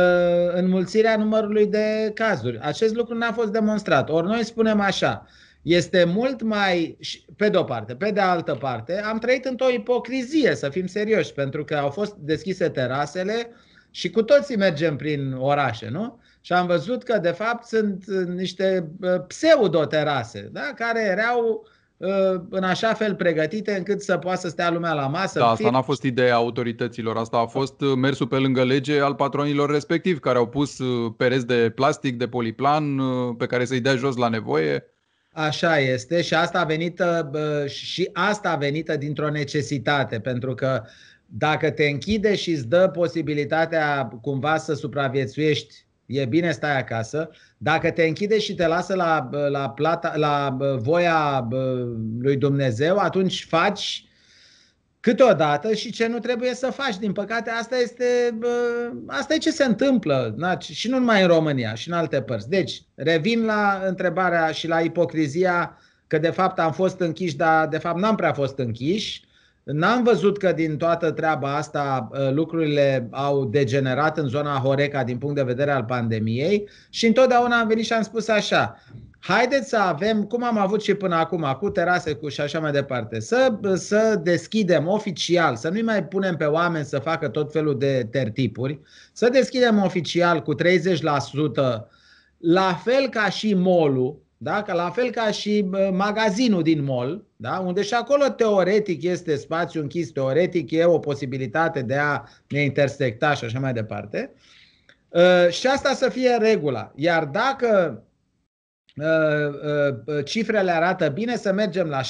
înmulțirea 0.54 1.18
numărului 1.18 1.68
de 1.68 2.12
cazuri. 2.14 2.60
Acest 2.60 2.96
lucru 2.96 3.18
n-a 3.18 3.32
fost 3.32 3.52
demonstrat. 3.52 4.10
Ori 4.10 4.28
noi 4.28 4.44
spunem 4.44 4.80
așa, 4.80 5.26
este 5.68 6.04
mult 6.04 6.42
mai, 6.42 6.98
pe 7.36 7.50
de 7.50 7.58
o 7.58 7.64
parte, 7.64 7.96
pe 7.96 8.12
de 8.12 8.20
altă 8.20 8.58
parte, 8.60 9.02
am 9.02 9.18
trăit 9.18 9.46
într-o 9.46 9.70
ipocrizie, 9.70 10.56
să 10.56 10.70
fim 10.70 10.86
serioși, 10.86 11.34
pentru 11.34 11.64
că 11.64 11.76
au 11.76 11.90
fost 11.90 12.16
deschise 12.16 12.70
terasele 12.70 13.50
și 13.92 14.10
cu 14.10 14.24
toții 14.24 14.58
mergem 14.58 14.96
prin 14.96 15.34
orașe, 15.40 15.90
nu? 15.90 16.20
Și 16.42 16.54
am 16.54 16.68
văzut 16.68 17.04
că, 17.04 17.18
de 17.18 17.30
fapt, 17.30 17.66
sunt 17.66 18.06
niște 18.36 18.92
pseudo-terase, 19.28 20.50
da? 20.52 20.72
care 20.76 21.02
erau 21.02 21.68
în 22.50 22.64
așa 22.64 22.94
fel 22.94 23.16
pregătite 23.16 23.76
încât 23.76 24.02
să 24.02 24.18
poată 24.18 24.40
să 24.40 24.50
stea 24.50 24.72
lumea 24.72 24.94
la 24.94 25.08
masă. 25.08 25.40
Da, 25.40 25.48
asta 25.48 25.70
n-a 25.70 25.82
fost 25.82 26.04
ideea 26.04 26.36
autorităților, 26.36 27.18
asta 27.18 27.38
a 27.38 27.46
fost 27.46 27.82
mersul 27.96 28.28
pe 28.28 28.38
lângă 28.38 28.64
lege 28.64 29.00
al 29.00 29.16
patronilor 29.16 29.72
respectiv, 29.72 30.20
care 30.20 30.38
au 30.38 30.48
pus 30.48 30.80
pereți 31.18 31.48
de 31.48 31.72
plastic, 31.76 32.18
de 32.18 32.28
poliplan, 32.28 32.98
pe 33.38 33.46
care 33.46 33.66
să-i 33.66 33.82
dea 33.82 33.96
jos 33.96 34.16
la 34.16 34.28
nevoie. 34.28 34.84
Așa 35.38 35.80
este 35.80 36.22
și 36.22 36.34
asta 36.34 36.60
a 36.60 36.64
venit 36.64 37.02
și 37.66 38.10
asta 38.14 38.50
a 38.50 38.56
venit 38.56 38.90
dintr-o 38.90 39.30
necesitate, 39.30 40.20
pentru 40.20 40.54
că 40.54 40.84
dacă 41.26 41.72
te 41.72 41.84
închide 41.84 42.36
și 42.36 42.52
îți 42.52 42.68
dă 42.68 42.90
posibilitatea 42.94 44.06
cumva 44.22 44.58
să 44.58 44.74
supraviețuiești, 44.74 45.76
e 46.06 46.26
bine 46.26 46.52
stai 46.52 46.78
acasă. 46.78 47.30
Dacă 47.58 47.92
te 47.92 48.04
închide 48.04 48.40
și 48.40 48.56
te 48.56 48.68
lasă 48.68 48.96
la, 48.96 49.30
la, 49.50 49.70
plata, 49.70 50.14
la 50.16 50.58
voia 50.78 51.48
lui 52.20 52.38
Dumnezeu, 52.38 52.98
atunci 52.98 53.46
faci 53.50 54.07
câteodată 55.08 55.74
și 55.74 55.92
ce 55.92 56.08
nu 56.08 56.20
trebuie 56.20 56.54
să 56.54 56.72
faci. 56.72 56.98
Din 56.98 57.12
păcate, 57.12 57.50
asta 57.50 57.76
este, 57.76 58.38
asta 59.08 59.34
e 59.34 59.38
ce 59.38 59.52
se 59.52 59.64
întâmplă 59.64 60.34
na? 60.38 60.58
și 60.60 60.90
nu 60.90 60.98
numai 60.98 61.22
în 61.22 61.28
România, 61.28 61.74
și 61.74 61.88
în 61.90 61.94
alte 61.94 62.22
părți. 62.22 62.50
Deci, 62.50 62.82
revin 62.96 63.46
la 63.46 63.82
întrebarea 63.86 64.52
și 64.52 64.68
la 64.68 64.80
ipocrizia 64.80 65.78
că 66.08 66.18
de 66.18 66.30
fapt 66.30 66.60
am 66.60 66.72
fost 66.72 67.00
închiși, 67.00 67.36
dar 67.36 67.68
de 67.68 67.78
fapt 67.78 68.00
n-am 68.00 68.16
prea 68.16 68.34
fost 68.34 68.58
închiși. 68.58 69.26
N-am 69.64 70.04
văzut 70.04 70.38
că 70.38 70.52
din 70.52 70.78
toată 70.78 71.12
treaba 71.12 71.56
asta 71.56 72.10
lucrurile 72.32 73.08
au 73.12 73.46
degenerat 73.46 74.18
în 74.18 74.28
zona 74.28 74.60
Horeca 74.64 75.04
din 75.04 75.18
punct 75.18 75.36
de 75.36 75.44
vedere 75.44 75.72
al 75.72 75.84
pandemiei 75.84 76.70
și 76.90 77.06
întotdeauna 77.06 77.60
am 77.60 77.68
venit 77.68 77.86
și 77.86 77.94
am 77.94 78.02
spus 78.02 78.28
așa, 78.28 78.84
Haideți 79.28 79.70
să 79.70 79.78
avem, 79.78 80.24
cum 80.24 80.44
am 80.44 80.58
avut 80.58 80.82
și 80.82 80.94
până 80.94 81.16
acum, 81.16 81.58
cu 81.60 81.70
terase 81.70 82.14
cu 82.14 82.28
și 82.28 82.42
așa 82.42 82.60
mai 82.60 82.72
departe, 82.72 83.20
să, 83.20 83.60
să 83.74 84.20
deschidem 84.24 84.88
oficial, 84.88 85.56
să 85.56 85.70
nu 85.70 85.80
mai 85.84 86.04
punem 86.04 86.36
pe 86.36 86.44
oameni 86.44 86.86
să 86.86 87.00
facă 87.00 87.28
tot 87.28 87.52
felul 87.52 87.78
de 87.78 88.08
tertipuri, 88.12 88.80
să 89.14 89.30
deschidem 89.30 89.84
oficial 89.84 90.42
cu 90.42 90.56
30%, 90.56 90.58
la 92.38 92.74
fel 92.84 93.10
ca 93.10 93.30
și 93.30 93.54
molul, 93.54 94.22
da? 94.38 94.62
Că 94.62 94.74
la 94.74 94.90
fel 94.90 95.10
ca 95.10 95.32
și 95.32 95.66
magazinul 95.92 96.64
din 96.64 96.84
mall, 96.84 97.26
da? 97.36 97.60
unde 97.60 97.82
și 97.82 97.94
acolo 97.94 98.30
teoretic 98.30 99.04
este 99.04 99.36
spațiu 99.36 99.82
închis, 99.82 100.10
teoretic 100.10 100.72
e 100.72 100.86
o 100.86 101.00
posibilitate 101.00 101.82
de 101.82 101.96
a 101.96 102.24
ne 102.48 102.62
intersecta 102.62 103.34
și 103.34 103.46
așa 103.46 103.60
mai 103.60 103.74
departe. 103.74 104.34
Uh, 105.10 105.50
și 105.50 105.68
asta 105.68 105.94
să 105.94 106.10
fie 106.10 106.38
regula. 106.40 106.92
Iar 106.96 107.26
dacă 107.26 107.68
Uh, 107.68 107.74
uh, 107.74 107.90
uh, 107.90 108.07
cifrele 110.26 110.72
arată 110.72 111.08
bine, 111.08 111.36
să 111.36 111.52
mergem 111.54 111.88
la 111.88 112.02
60%, 112.02 112.06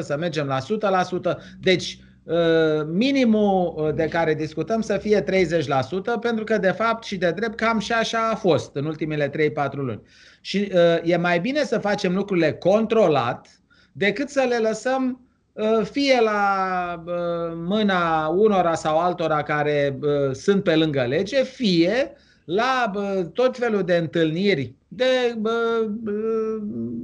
să 0.00 0.16
mergem 0.18 0.46
la 0.46 0.58
100%. 0.58 1.36
Deci, 1.60 1.98
minimul 2.92 3.92
de 3.94 4.08
care 4.08 4.34
discutăm 4.34 4.80
să 4.80 4.96
fie 4.96 5.22
30%, 5.22 5.26
pentru 6.20 6.44
că, 6.44 6.58
de 6.58 6.70
fapt, 6.70 7.04
și 7.04 7.16
de 7.16 7.30
drept, 7.30 7.54
cam 7.54 7.78
și 7.78 7.92
așa 7.92 8.28
a 8.32 8.34
fost 8.34 8.76
în 8.76 8.84
ultimele 8.84 9.30
3-4 9.30 9.32
luni. 9.72 10.02
Și 10.40 10.72
e 11.02 11.16
mai 11.16 11.40
bine 11.40 11.64
să 11.64 11.78
facem 11.78 12.14
lucrurile 12.14 12.52
controlat 12.52 13.48
decât 13.92 14.28
să 14.28 14.46
le 14.48 14.56
lăsăm 14.56 15.20
fie 15.82 16.20
la 16.20 17.02
mâna 17.54 18.26
unora 18.26 18.74
sau 18.74 18.98
altora 18.98 19.42
care 19.42 19.98
sunt 20.32 20.62
pe 20.62 20.76
lângă 20.76 21.04
lege, 21.08 21.42
fie 21.42 22.12
la 22.44 22.90
tot 23.32 23.56
felul 23.56 23.82
de 23.82 23.96
întâlniri 23.96 24.74
de 24.96 25.36
bă, 25.38 25.88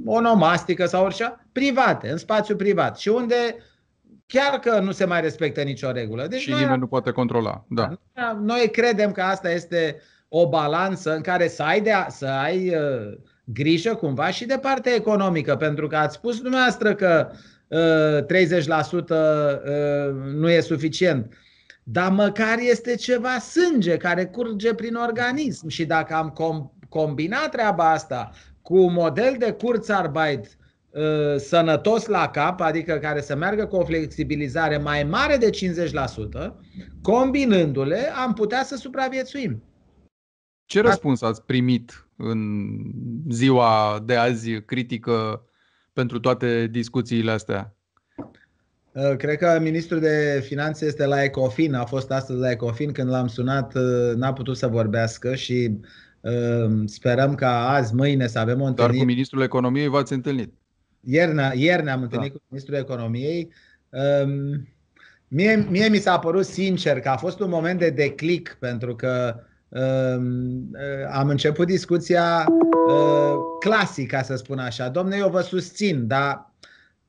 onomastică 0.05 0.85
sau 0.85 1.05
orice, 1.05 1.47
private, 1.51 2.09
în 2.09 2.17
spațiu 2.17 2.55
privat 2.55 2.97
și 2.97 3.07
unde 3.07 3.55
chiar 4.27 4.59
că 4.59 4.79
nu 4.79 4.91
se 4.91 5.05
mai 5.05 5.21
respectă 5.21 5.61
nicio 5.61 5.91
regulă. 5.91 6.27
Deci 6.27 6.39
și 6.39 6.49
noi 6.49 6.57
nimeni 6.57 6.75
am... 6.75 6.79
nu 6.79 6.87
poate 6.87 7.11
controla. 7.11 7.65
Da. 7.69 7.97
Noi 8.41 8.69
credem 8.71 9.11
că 9.11 9.21
asta 9.21 9.51
este 9.51 10.01
o 10.27 10.49
balanță 10.49 11.15
în 11.15 11.21
care 11.21 11.47
să 11.47 11.63
ai, 11.63 11.81
de 11.81 11.91
a, 11.91 12.09
să 12.09 12.25
ai 12.25 12.67
uh, 12.67 13.17
grijă 13.43 13.95
cumva 13.95 14.29
și 14.29 14.45
de 14.45 14.57
partea 14.61 14.93
economică, 14.93 15.55
pentru 15.55 15.87
că 15.87 15.95
ați 15.95 16.15
spus 16.15 16.41
dumneavoastră 16.41 16.95
că 16.95 17.29
uh, 17.67 18.23
30% 18.23 19.09
uh, 19.09 19.17
nu 20.35 20.49
e 20.49 20.59
suficient. 20.59 21.33
Dar 21.83 22.11
măcar 22.11 22.57
este 22.59 22.95
ceva 22.95 23.39
sânge 23.39 23.97
care 23.97 24.25
curge 24.25 24.73
prin 24.73 24.95
organism 24.95 25.67
și 25.67 25.85
dacă 25.85 26.13
am 26.13 26.33
com- 26.33 26.72
combinat 26.93 27.51
treaba 27.51 27.91
asta 27.91 28.31
cu 28.61 28.77
un 28.77 28.93
model 28.93 29.35
de 29.39 29.51
Kurzarbeit 29.51 30.57
uh, 30.89 31.35
sănătos 31.37 32.05
la 32.05 32.29
cap, 32.29 32.61
adică 32.61 32.93
care 32.93 33.21
să 33.21 33.35
meargă 33.35 33.65
cu 33.65 33.75
o 33.75 33.85
flexibilizare 33.85 34.77
mai 34.77 35.03
mare 35.03 35.37
de 35.37 35.49
50%, 35.49 36.53
combinându-le 37.01 38.11
am 38.25 38.33
putea 38.33 38.63
să 38.63 38.75
supraviețuim. 38.75 39.63
Ce 40.65 40.81
răspuns 40.81 41.21
ați 41.21 41.43
primit 41.43 42.07
în 42.17 42.39
ziua 43.29 44.03
de 44.05 44.15
azi 44.15 44.61
critică 44.61 45.45
pentru 45.93 46.19
toate 46.19 46.67
discuțiile 46.71 47.31
astea? 47.31 47.75
Uh, 48.91 49.15
cred 49.17 49.37
că 49.37 49.59
ministrul 49.61 49.99
de 49.99 50.43
finanțe 50.45 50.85
este 50.85 51.05
la 51.05 51.23
Ecofin, 51.23 51.73
a 51.73 51.85
fost 51.85 52.11
astăzi 52.11 52.39
la 52.39 52.51
Ecofin 52.51 52.91
când 52.91 53.09
l-am 53.09 53.27
sunat, 53.27 53.75
uh, 53.75 54.15
n-a 54.15 54.33
putut 54.33 54.57
să 54.57 54.67
vorbească 54.67 55.35
și 55.35 55.69
uh, 55.71 55.87
sperăm 56.85 57.35
ca 57.35 57.69
azi, 57.69 57.95
mâine 57.95 58.27
să 58.27 58.39
avem 58.39 58.61
o 58.61 58.65
întâlnire. 58.65 58.97
Dar 58.97 59.05
cu 59.05 59.11
ministrul 59.11 59.41
economiei 59.41 59.87
v-ați 59.87 60.13
întâlnit? 60.13 60.53
Ieri, 60.99 61.59
ieri 61.59 61.83
ne-am 61.83 62.01
întâlnit 62.01 62.31
da. 62.31 62.37
cu 62.37 62.43
ministrul 62.49 62.77
economiei. 62.77 63.53
Um, 63.89 64.67
mie, 65.27 65.67
mie 65.69 65.87
mi 65.87 65.97
s-a 65.97 66.19
părut 66.19 66.45
sincer 66.45 66.99
că 66.99 67.09
a 67.09 67.17
fost 67.17 67.39
un 67.39 67.49
moment 67.49 67.79
de 67.79 67.89
declic 67.89 68.57
pentru 68.59 68.95
că 68.95 69.39
um, 69.69 70.71
am 71.11 71.29
început 71.29 71.67
discuția 71.67 72.45
clasică, 73.59 74.21
să 74.23 74.35
spun 74.35 74.59
așa. 74.59 74.89
Domnule, 74.89 75.17
eu 75.17 75.29
vă 75.29 75.41
susțin, 75.41 76.07
dar 76.07 76.52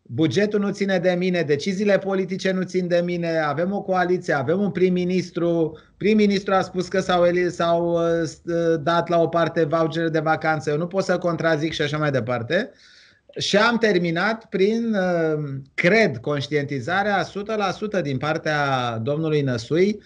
Bugetul 0.07 0.61
nu 0.61 0.71
ține 0.71 0.99
de 0.99 1.15
mine, 1.19 1.43
deciziile 1.43 1.99
politice 1.99 2.51
nu 2.51 2.63
țin 2.63 2.89
de 2.89 3.01
mine, 3.05 3.39
avem 3.39 3.73
o 3.73 3.83
coaliție, 3.83 4.35
avem 4.35 4.61
un 4.61 4.71
prim-ministru. 4.71 5.79
Prim-ministru 5.97 6.55
a 6.55 6.61
spus 6.61 6.89
că 6.89 7.01
s-au, 7.01 7.25
s-au 7.49 7.93
uh, 7.93 8.81
dat 8.81 9.09
la 9.09 9.21
o 9.21 9.29
parte 9.29 9.65
vouchere 9.65 10.09
de 10.09 10.19
vacanță, 10.19 10.71
eu 10.71 10.77
nu 10.77 10.87
pot 10.87 11.05
să 11.05 11.19
contrazic 11.19 11.73
și 11.73 11.83
așa 11.83 11.99
mai 11.99 12.11
departe. 12.11 12.71
Și 13.39 13.57
am 13.57 13.79
terminat 13.79 14.45
prin, 14.45 14.95
uh, 14.95 15.45
cred, 15.75 16.17
conștientizarea 16.17 17.25
100% 17.99 18.03
din 18.03 18.19
partea 18.19 18.59
domnului 19.03 19.41
Năsui 19.41 20.01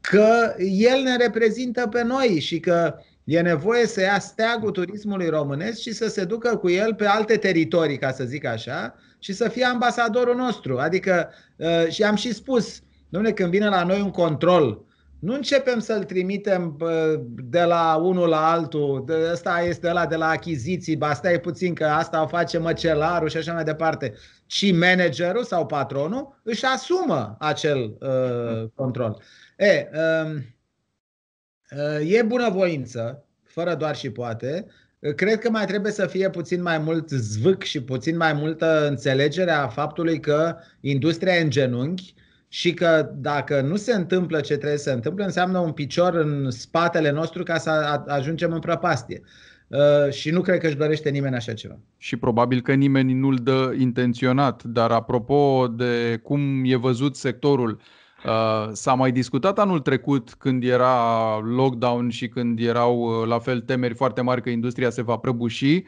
că 0.00 0.54
el 0.58 1.02
ne 1.02 1.16
reprezintă 1.16 1.86
pe 1.86 2.02
noi 2.02 2.40
și 2.40 2.60
că 2.60 2.94
e 3.24 3.40
nevoie 3.40 3.86
să 3.86 4.00
ia 4.00 4.18
steagul 4.18 4.70
turismului 4.70 5.28
românesc 5.28 5.80
și 5.80 5.92
să 5.92 6.08
se 6.08 6.24
ducă 6.24 6.56
cu 6.56 6.70
el 6.70 6.94
pe 6.94 7.06
alte 7.06 7.36
teritorii, 7.36 7.98
ca 7.98 8.10
să 8.10 8.24
zic 8.24 8.44
așa, 8.44 8.94
și 9.22 9.32
să 9.32 9.48
fie 9.48 9.64
ambasadorul 9.64 10.36
nostru. 10.36 10.78
Adică, 10.78 11.30
uh, 11.56 11.86
și 11.88 12.02
am 12.02 12.14
și 12.14 12.32
spus, 12.32 12.80
domnule, 13.08 13.34
când 13.34 13.50
vine 13.50 13.68
la 13.68 13.84
noi 13.84 14.00
un 14.00 14.10
control, 14.10 14.84
nu 15.18 15.34
începem 15.34 15.78
să-l 15.78 16.04
trimitem 16.04 16.76
uh, 16.80 17.20
de 17.26 17.62
la 17.62 17.96
unul 17.96 18.28
la 18.28 18.50
altul, 18.50 19.02
de, 19.06 19.14
ăsta 19.32 19.60
este 19.60 19.88
ăla 19.88 20.06
de 20.06 20.16
la 20.16 20.28
achiziții, 20.28 20.96
ba 20.96 21.14
stai 21.14 21.40
puțin 21.40 21.74
că 21.74 21.84
asta 21.84 22.22
o 22.22 22.26
face 22.26 22.58
măcelarul 22.58 23.28
și 23.28 23.36
așa 23.36 23.52
mai 23.52 23.64
departe, 23.64 24.14
ci 24.46 24.72
managerul 24.72 25.44
sau 25.44 25.66
patronul 25.66 26.40
își 26.42 26.64
asumă 26.64 27.36
acel 27.38 27.96
uh, 28.00 28.70
control. 28.74 29.22
E, 29.56 29.90
uh, 29.92 30.36
uh, 31.70 32.12
e 32.12 32.22
bunăvoință, 32.22 33.26
fără 33.42 33.74
doar 33.74 33.96
și 33.96 34.10
poate, 34.10 34.66
Cred 35.16 35.38
că 35.38 35.50
mai 35.50 35.66
trebuie 35.66 35.92
să 35.92 36.06
fie 36.06 36.30
puțin 36.30 36.62
mai 36.62 36.78
mult 36.78 37.08
zvâc 37.08 37.62
și 37.62 37.82
puțin 37.82 38.16
mai 38.16 38.32
multă 38.32 38.86
înțelegere 38.88 39.50
a 39.50 39.68
faptului 39.68 40.20
că 40.20 40.56
industria 40.80 41.34
e 41.34 41.42
în 41.42 41.50
genunchi 41.50 42.14
și 42.48 42.74
că 42.74 43.10
dacă 43.14 43.60
nu 43.60 43.76
se 43.76 43.92
întâmplă 43.92 44.40
ce 44.40 44.56
trebuie 44.56 44.78
să 44.78 44.88
se 44.88 44.92
întâmple, 44.92 45.24
înseamnă 45.24 45.58
un 45.58 45.72
picior 45.72 46.14
în 46.14 46.50
spatele 46.50 47.10
nostru 47.10 47.42
ca 47.42 47.58
să 47.58 48.02
ajungem 48.06 48.52
în 48.52 48.60
prăpastie. 48.60 49.22
Uh, 49.68 50.10
și 50.10 50.30
nu 50.30 50.40
cred 50.40 50.60
că 50.60 50.66
își 50.66 50.76
dorește 50.76 51.10
nimeni 51.10 51.34
așa 51.34 51.52
ceva. 51.52 51.78
Și 51.98 52.16
probabil 52.16 52.60
că 52.60 52.74
nimeni 52.74 53.12
nu-l 53.12 53.38
dă 53.42 53.74
intenționat. 53.78 54.62
Dar 54.62 54.90
apropo 54.90 55.68
de 55.76 56.20
cum 56.22 56.62
e 56.64 56.76
văzut 56.76 57.16
sectorul, 57.16 57.70
Uh, 57.70 58.01
s-a 58.72 58.94
mai 58.94 59.12
discutat 59.12 59.58
anul 59.58 59.80
trecut 59.80 60.34
când 60.34 60.64
era 60.64 61.38
lockdown 61.38 62.10
și 62.10 62.28
când 62.28 62.60
erau 62.60 63.00
uh, 63.00 63.26
la 63.26 63.38
fel 63.38 63.60
temeri 63.60 63.94
foarte 63.94 64.20
mari 64.20 64.42
că 64.42 64.50
industria 64.50 64.90
se 64.90 65.02
va 65.02 65.16
prăbuși, 65.16 65.84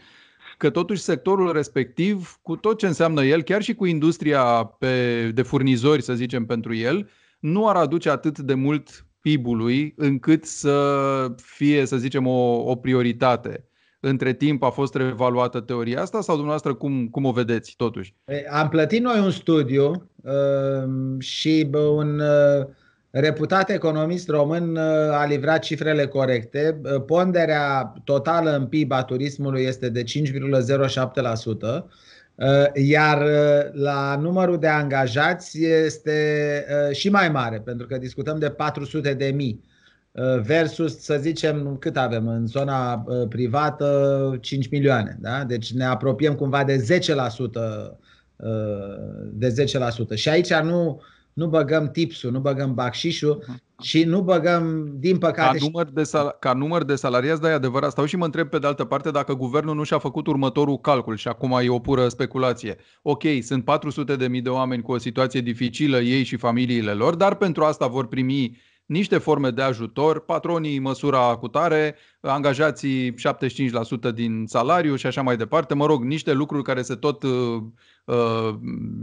că 0.56 0.70
totuși 0.70 1.00
sectorul 1.02 1.52
respectiv, 1.52 2.38
cu 2.42 2.56
tot 2.56 2.78
ce 2.78 2.86
înseamnă 2.86 3.24
el, 3.24 3.42
chiar 3.42 3.62
și 3.62 3.74
cu 3.74 3.84
industria 3.84 4.42
pe, 4.64 5.30
de 5.34 5.42
furnizori, 5.42 6.02
să 6.02 6.14
zicem, 6.14 6.46
pentru 6.46 6.74
el, 6.74 7.08
nu 7.38 7.68
ar 7.68 7.76
aduce 7.76 8.10
atât 8.10 8.38
de 8.38 8.54
mult 8.54 9.06
PIB-ului 9.20 9.94
încât 9.96 10.44
să 10.44 11.34
fie, 11.36 11.84
să 11.86 11.96
zicem, 11.96 12.26
o, 12.26 12.70
o 12.70 12.76
prioritate 12.76 13.68
între 14.04 14.32
timp 14.32 14.62
a 14.62 14.70
fost 14.70 14.94
reevaluată 14.94 15.60
teoria 15.60 16.00
asta 16.00 16.20
sau 16.20 16.34
dumneavoastră 16.34 16.74
cum, 16.74 17.08
cum 17.08 17.24
o 17.24 17.32
vedeți 17.32 17.74
totuși? 17.76 18.14
Am 18.50 18.68
plătit 18.68 19.02
noi 19.02 19.20
un 19.20 19.30
studiu 19.30 20.08
uh, 20.22 21.18
și 21.18 21.68
un 21.72 22.18
uh, 22.18 22.66
reputat 23.10 23.70
economist 23.70 24.28
român 24.28 24.76
uh, 24.76 24.82
a 25.10 25.24
livrat 25.24 25.62
cifrele 25.62 26.06
corecte. 26.06 26.80
Uh, 26.82 27.02
ponderea 27.06 27.92
totală 28.04 28.56
în 28.56 28.66
PIB 28.66 28.92
a 28.92 29.02
turismului 29.02 29.62
este 29.62 29.88
de 29.88 30.02
5,07%. 30.02 30.06
Uh, 32.34 32.64
iar 32.74 33.22
uh, 33.22 33.72
la 33.72 34.16
numărul 34.20 34.58
de 34.58 34.68
angajați 34.68 35.64
este 35.64 36.66
și 36.92 37.08
mai 37.10 37.28
mare, 37.28 37.60
pentru 37.64 37.86
că 37.86 37.98
discutăm 37.98 38.38
de 38.38 38.50
400 38.50 39.14
de 39.14 39.26
mii. 39.34 39.62
Uh, 40.14 40.40
versus, 40.40 40.98
să 40.98 41.18
zicem, 41.20 41.76
cât 41.80 41.96
avem 41.96 42.28
în 42.28 42.46
zona 42.46 43.04
uh, 43.06 43.28
privată? 43.28 44.38
5 44.40 44.68
milioane. 44.68 45.18
Da? 45.20 45.44
Deci 45.44 45.72
ne 45.72 45.84
apropiem 45.84 46.34
cumva 46.34 46.64
de 46.64 46.76
10%. 46.76 48.04
Uh, 48.36 48.48
de 49.32 49.54
10%. 50.12 50.14
Și 50.14 50.28
aici 50.28 50.54
nu, 50.54 51.00
nu 51.32 51.46
băgăm 51.46 51.90
tipsul, 51.90 52.30
nu 52.30 52.38
băgăm 52.38 52.74
bacșișul 52.74 53.44
și 53.82 54.04
nu 54.04 54.22
băgăm, 54.22 54.94
din 54.98 55.18
păcate... 55.18 55.58
Ca 55.58 55.64
număr 55.64 55.90
de, 55.92 56.02
sal- 56.02 56.36
ca 56.40 56.52
număr 56.52 56.84
de 56.84 56.94
salariați, 56.94 57.40
da, 57.40 57.50
e 57.50 57.52
adevărat. 57.52 57.90
Stau 57.90 58.04
și 58.04 58.16
mă 58.16 58.24
întreb 58.24 58.48
pe 58.48 58.58
de 58.58 58.66
altă 58.66 58.84
parte 58.84 59.10
dacă 59.10 59.34
guvernul 59.34 59.74
nu 59.74 59.82
și-a 59.82 59.98
făcut 59.98 60.26
următorul 60.26 60.78
calcul 60.78 61.16
și 61.16 61.28
acum 61.28 61.58
e 61.62 61.68
o 61.68 61.78
pură 61.78 62.08
speculație. 62.08 62.76
Ok, 63.02 63.22
sunt 63.42 63.64
400 63.64 64.16
de 64.16 64.28
mii 64.28 64.40
de 64.40 64.48
oameni 64.48 64.82
cu 64.82 64.92
o 64.92 64.98
situație 64.98 65.40
dificilă, 65.40 66.00
ei 66.00 66.22
și 66.22 66.36
familiile 66.36 66.92
lor, 66.92 67.14
dar 67.14 67.34
pentru 67.34 67.64
asta 67.64 67.86
vor 67.86 68.06
primi 68.08 68.56
niște 68.86 69.18
forme 69.18 69.50
de 69.50 69.62
ajutor, 69.62 70.24
patronii 70.24 70.78
măsura 70.78 71.36
cutare, 71.36 71.96
angajații 72.20 73.14
75% 73.14 73.14
din 74.14 74.44
salariu 74.46 74.96
și 74.96 75.06
așa 75.06 75.22
mai 75.22 75.36
departe. 75.36 75.74
Mă 75.74 75.86
rog, 75.86 76.04
niște 76.04 76.32
lucruri 76.32 76.62
care 76.62 76.82
se 76.82 76.94
tot 76.94 77.22
uh, 77.22 77.62
uh, 78.04 78.54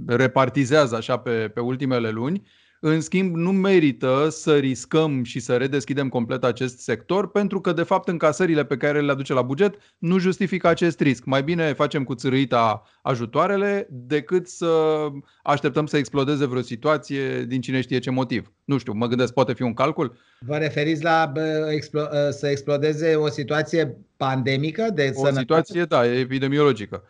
repartizează 0.07 0.95
așa 0.95 1.17
pe, 1.17 1.47
pe 1.53 1.59
ultimele 1.59 2.09
luni. 2.09 2.41
În 2.83 3.01
schimb, 3.01 3.35
nu 3.35 3.51
merită 3.51 4.27
să 4.29 4.57
riscăm 4.57 5.23
și 5.23 5.39
să 5.39 5.57
redeschidem 5.57 6.09
complet 6.09 6.43
acest 6.43 6.79
sector, 6.79 7.31
pentru 7.31 7.61
că, 7.61 7.73
de 7.73 7.83
fapt, 7.83 8.07
încasările 8.07 8.65
pe 8.65 8.77
care 8.77 9.01
le 9.01 9.11
aduce 9.11 9.33
la 9.33 9.41
buget 9.41 9.75
nu 9.97 10.17
justifică 10.17 10.67
acest 10.67 10.99
risc. 10.99 11.23
Mai 11.25 11.43
bine 11.43 11.73
facem 11.73 12.03
cu 12.03 12.15
țărâita 12.15 12.83
ajutoarele 13.01 13.87
decât 13.89 14.47
să 14.47 15.07
așteptăm 15.43 15.85
să 15.85 15.97
explodeze 15.97 16.45
vreo 16.45 16.61
situație 16.61 17.43
din 17.43 17.61
cine 17.61 17.81
știe 17.81 17.99
ce 17.99 18.09
motiv. 18.09 18.51
Nu 18.63 18.77
știu, 18.77 18.93
mă 18.93 19.07
gândesc, 19.07 19.33
poate 19.33 19.53
fi 19.53 19.61
un 19.61 19.73
calcul? 19.73 20.17
Vă 20.39 20.57
referiți 20.57 21.03
la 21.03 21.31
explo- 21.75 22.29
să 22.29 22.47
explodeze 22.47 23.15
o 23.15 23.27
situație 23.27 23.97
pandemică 24.17 24.87
de 24.93 25.11
O 25.13 25.25
sănătate? 25.25 25.39
situație, 25.39 25.83
da, 25.83 26.05
epidemiologică. 26.05 27.03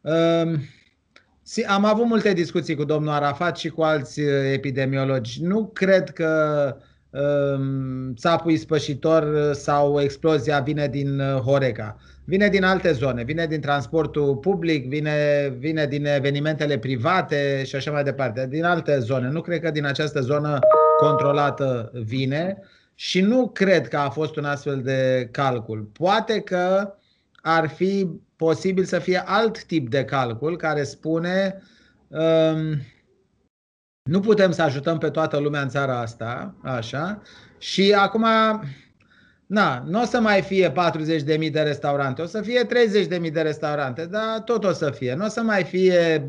Um... 0.00 0.60
Am 1.66 1.84
avut 1.84 2.06
multe 2.06 2.32
discuții 2.32 2.74
cu 2.74 2.84
domnul 2.84 3.12
Arafat 3.12 3.56
și 3.56 3.68
cu 3.68 3.82
alți 3.82 4.20
uh, 4.20 4.28
epidemiologi. 4.52 5.42
Nu 5.42 5.70
cred 5.74 6.10
că 6.10 6.76
um, 7.10 8.14
țapul 8.14 8.50
ispășitor 8.50 9.22
uh, 9.22 9.50
sau 9.52 10.00
explozia 10.00 10.60
vine 10.60 10.88
din 10.88 11.20
uh, 11.20 11.40
Horeca. 11.40 11.96
Vine 12.24 12.48
din 12.48 12.64
alte 12.64 12.92
zone, 12.92 13.22
vine 13.24 13.46
din 13.46 13.60
transportul 13.60 14.36
public, 14.36 14.88
vine, 14.88 15.12
vine 15.58 15.86
din 15.86 16.06
evenimentele 16.06 16.78
private 16.78 17.62
și 17.64 17.76
așa 17.76 17.90
mai 17.90 18.02
departe, 18.02 18.46
din 18.50 18.64
alte 18.64 18.98
zone. 18.98 19.28
Nu 19.28 19.40
cred 19.40 19.60
că 19.60 19.70
din 19.70 19.84
această 19.84 20.20
zonă 20.20 20.58
controlată 20.98 21.90
vine 22.04 22.58
și 22.94 23.20
nu 23.20 23.48
cred 23.48 23.88
că 23.88 23.96
a 23.96 24.08
fost 24.08 24.36
un 24.36 24.44
astfel 24.44 24.82
de 24.82 25.28
calcul. 25.30 25.90
Poate 25.92 26.40
că 26.40 26.94
ar 27.42 27.68
fi 27.68 28.08
posibil 28.36 28.84
să 28.84 28.98
fie 28.98 29.22
alt 29.26 29.64
tip 29.64 29.90
de 29.90 30.04
calcul 30.04 30.56
care 30.56 30.82
spune 30.82 31.62
um, 32.08 32.80
Nu 34.10 34.20
putem 34.20 34.50
să 34.50 34.62
ajutăm 34.62 34.98
pe 34.98 35.10
toată 35.10 35.38
lumea 35.38 35.62
în 35.62 35.68
țara 35.68 36.00
asta, 36.00 36.54
așa, 36.62 37.22
și 37.58 37.92
acum, 37.92 38.24
na, 39.46 39.84
nu 39.86 40.00
o 40.00 40.04
să 40.04 40.20
mai 40.20 40.42
fie 40.42 40.72
40.000 40.72 41.50
de 41.50 41.60
restaurante, 41.62 42.22
o 42.22 42.26
să 42.26 42.40
fie 42.40 42.66
30.000 43.20 43.32
de 43.32 43.40
restaurante, 43.40 44.06
dar 44.06 44.40
tot 44.40 44.64
o 44.64 44.72
să 44.72 44.90
fie. 44.90 45.14
Nu 45.14 45.24
o 45.24 45.28
să 45.28 45.42
mai 45.42 45.64
fie 45.64 46.26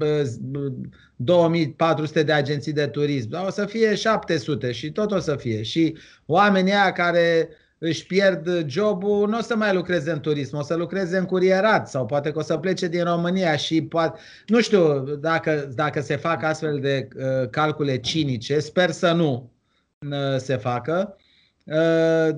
2400 1.16 2.24
de 2.24 2.32
agenții 2.32 2.74
de 2.74 2.88
turism, 2.88 3.30
dar 3.30 3.46
o 3.46 3.50
să 3.50 3.66
fie 3.66 3.96
700 3.96 4.72
și 4.72 4.92
tot 4.92 5.12
o 5.12 5.20
să 5.20 5.36
fie. 5.36 5.62
Și 5.62 5.98
oamenii 6.26 6.72
aia 6.72 6.92
care 6.92 7.50
își 7.84 8.06
pierd 8.06 8.70
jobul, 8.70 9.30
nu 9.30 9.38
o 9.38 9.42
să 9.42 9.56
mai 9.56 9.74
lucreze 9.74 10.12
în 10.12 10.20
turism, 10.20 10.58
o 10.58 10.62
să 10.62 10.76
lucreze 10.76 11.18
în 11.18 11.26
curierat 11.26 11.90
sau 11.90 12.06
poate 12.06 12.32
că 12.32 12.40
o 12.40 12.42
să 12.42 12.58
plece 12.58 12.88
din 12.88 13.04
România 13.04 13.56
și 13.56 13.82
poate, 13.84 14.20
nu 14.48 14.62
știu 14.62 15.00
dacă, 15.04 15.72
dacă 15.76 16.02
se 16.02 16.16
fac 16.16 16.44
astfel 16.44 16.80
de 16.80 17.08
uh, 17.16 17.50
calcule 17.50 17.98
cinice, 17.98 18.60
sper 18.60 18.92
să 18.92 19.12
nu 19.12 19.52
uh, 20.00 20.38
se 20.38 20.58
facă. 20.58 21.16
Uh, 21.64 22.36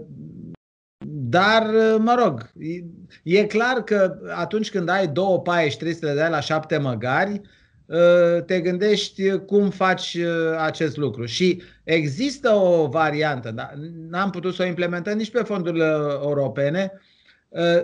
dar, 1.06 1.70
uh, 1.74 1.96
mă 2.00 2.16
rog, 2.24 2.52
e, 3.24 3.38
e 3.38 3.46
clar 3.46 3.84
că 3.84 4.18
atunci 4.36 4.72
când 4.72 4.90
ai 4.90 5.08
două 5.08 5.42
paie 5.42 5.70
și 5.70 5.76
trebuie 5.76 5.98
să 5.98 6.06
le 6.06 6.14
dai 6.14 6.30
la 6.30 6.40
șapte 6.40 6.78
măgari, 6.78 7.32
uh, 7.32 7.63
te 8.46 8.60
gândești 8.60 9.38
cum 9.38 9.70
faci 9.70 10.14
uh, 10.14 10.58
acest 10.58 10.98
lucru. 10.98 11.26
Și 11.26 11.62
există 11.84 12.50
o 12.50 12.88
variantă, 12.88 13.52
dar 13.52 13.74
n-am 14.10 14.30
putut 14.30 14.54
să 14.54 14.62
o 14.62 14.66
implementăm 14.66 15.18
nici 15.18 15.32
pe 15.32 15.44
fondurile 15.44 15.86
europene, 16.22 16.92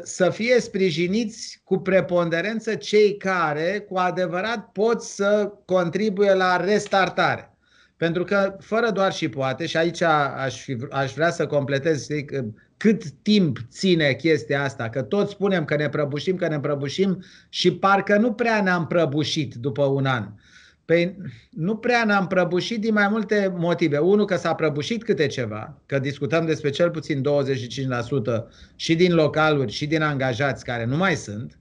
să 0.03 0.29
fie 0.29 0.59
sprijiniți 0.59 1.61
cu 1.63 1.77
preponderență 1.77 2.75
cei 2.75 3.17
care 3.17 3.85
cu 3.89 3.97
adevărat 3.97 4.69
pot 4.71 5.01
să 5.01 5.51
contribuie 5.65 6.33
la 6.33 6.57
restartare. 6.57 7.57
Pentru 7.99 8.23
că, 8.23 8.55
fără 8.59 8.91
doar 8.91 9.13
și 9.13 9.29
poate, 9.29 9.65
și 9.65 9.77
aici 9.77 10.01
aș, 10.01 10.61
fi, 10.61 10.77
aș 10.91 11.13
vrea 11.13 11.31
să 11.31 11.47
completez 11.47 12.05
zic, 12.05 12.31
cât 12.77 13.03
timp 13.09 13.57
ține 13.69 14.13
chestia 14.13 14.63
asta, 14.63 14.89
că 14.89 15.01
toți 15.01 15.31
spunem 15.31 15.65
că 15.65 15.75
ne 15.75 15.89
prăbușim, 15.89 16.35
că 16.35 16.47
ne 16.47 16.59
prăbușim 16.59 17.23
și 17.49 17.73
parcă 17.73 18.17
nu 18.17 18.33
prea 18.33 18.61
ne-am 18.61 18.87
prăbușit 18.87 19.55
după 19.55 19.83
un 19.83 20.05
an. 20.05 20.27
Păi 20.85 21.17
nu 21.49 21.75
prea 21.75 22.03
ne-am 22.05 22.27
prăbușit 22.27 22.81
din 22.81 22.93
mai 22.93 23.07
multe 23.07 23.53
motive. 23.57 23.97
Unul, 23.97 24.25
că 24.25 24.35
s-a 24.35 24.53
prăbușit 24.53 25.03
câte 25.03 25.27
ceva, 25.27 25.81
că 25.85 25.99
discutăm 25.99 26.45
despre 26.45 26.69
cel 26.69 26.89
puțin 26.89 27.21
25% 27.21 27.23
și 28.75 28.95
din 28.95 29.13
localuri 29.13 29.71
și 29.71 29.87
din 29.87 30.01
angajați 30.01 30.65
care 30.65 30.85
nu 30.85 30.97
mai 30.97 31.15
sunt 31.15 31.57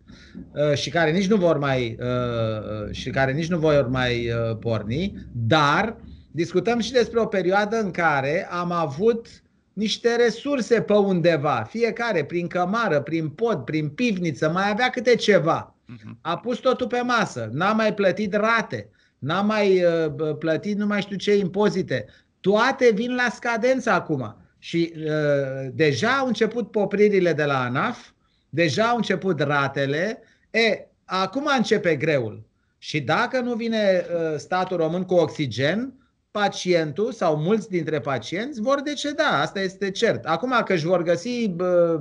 uh, 0.53 0.75
și 0.75 0.91
care 0.91 1.11
nici 1.11 1.29
nu 1.29 1.37
vor 1.37 1.59
mai 1.59 1.99
uh, 2.01 2.95
și 2.95 3.11
care 3.11 3.33
nici 3.33 3.49
nu 3.49 3.59
vor 3.59 3.89
mai 3.89 4.31
uh, 4.31 4.57
porni, 4.57 5.27
dar 5.33 5.97
discutăm 6.31 6.79
și 6.79 6.93
despre 6.93 7.21
o 7.21 7.27
perioadă 7.27 7.81
în 7.81 7.91
care 7.91 8.49
am 8.51 8.73
avut 8.73 9.27
niște 9.73 10.17
resurse 10.17 10.83
pe 10.83 10.93
undeva, 10.93 11.67
fiecare 11.69 12.25
prin 12.25 12.47
cămară, 12.47 13.01
prin 13.01 13.29
pod, 13.29 13.65
prin 13.65 13.89
pivniță, 13.89 14.51
mai 14.51 14.71
avea 14.71 14.91
câte 14.91 15.15
ceva. 15.15 15.75
Mhm. 15.87 16.19
A 16.21 16.39
pus 16.39 16.59
totul 16.59 16.87
pe 16.87 17.01
masă, 17.01 17.49
n-a 17.53 17.73
mai 17.73 17.95
plătit 17.95 18.35
rate, 18.35 18.91
n-a 19.19 19.41
mai 19.41 19.85
uh, 19.85 20.37
plătit 20.39 20.77
nu 20.77 20.87
mai 20.87 21.01
știu 21.01 21.17
ce 21.17 21.37
impozite. 21.37 22.07
Toate 22.41 22.91
vin 22.95 23.15
la 23.15 23.29
scadență 23.35 23.91
acum. 23.91 24.37
Și 24.59 24.93
uh, 24.97 25.71
deja 25.73 26.11
au 26.11 26.27
început 26.27 26.71
popririle 26.71 27.33
de 27.33 27.45
la 27.45 27.61
ANAF, 27.61 28.11
deja 28.49 28.85
au 28.85 28.97
început 28.97 29.41
ratele. 29.41 30.23
E, 30.51 30.87
acum 31.05 31.49
începe 31.57 31.97
greul. 31.97 32.47
Și 32.79 33.01
dacă 33.01 33.41
nu 33.41 33.55
vine 33.55 34.05
uh, 34.05 34.37
statul 34.37 34.77
român 34.77 35.05
cu 35.05 35.15
oxigen, 35.15 35.93
pacientul 36.41 37.13
sau 37.13 37.37
mulți 37.37 37.69
dintre 37.69 38.01
pacienți 38.01 38.61
vor 38.61 38.81
deceda, 38.81 39.41
asta 39.41 39.61
este 39.61 39.91
cert. 39.91 40.25
Acum 40.25 40.63
că 40.65 40.73
își 40.73 40.87
vor 40.87 41.03
găsi 41.03 41.55
uh, 41.59 42.01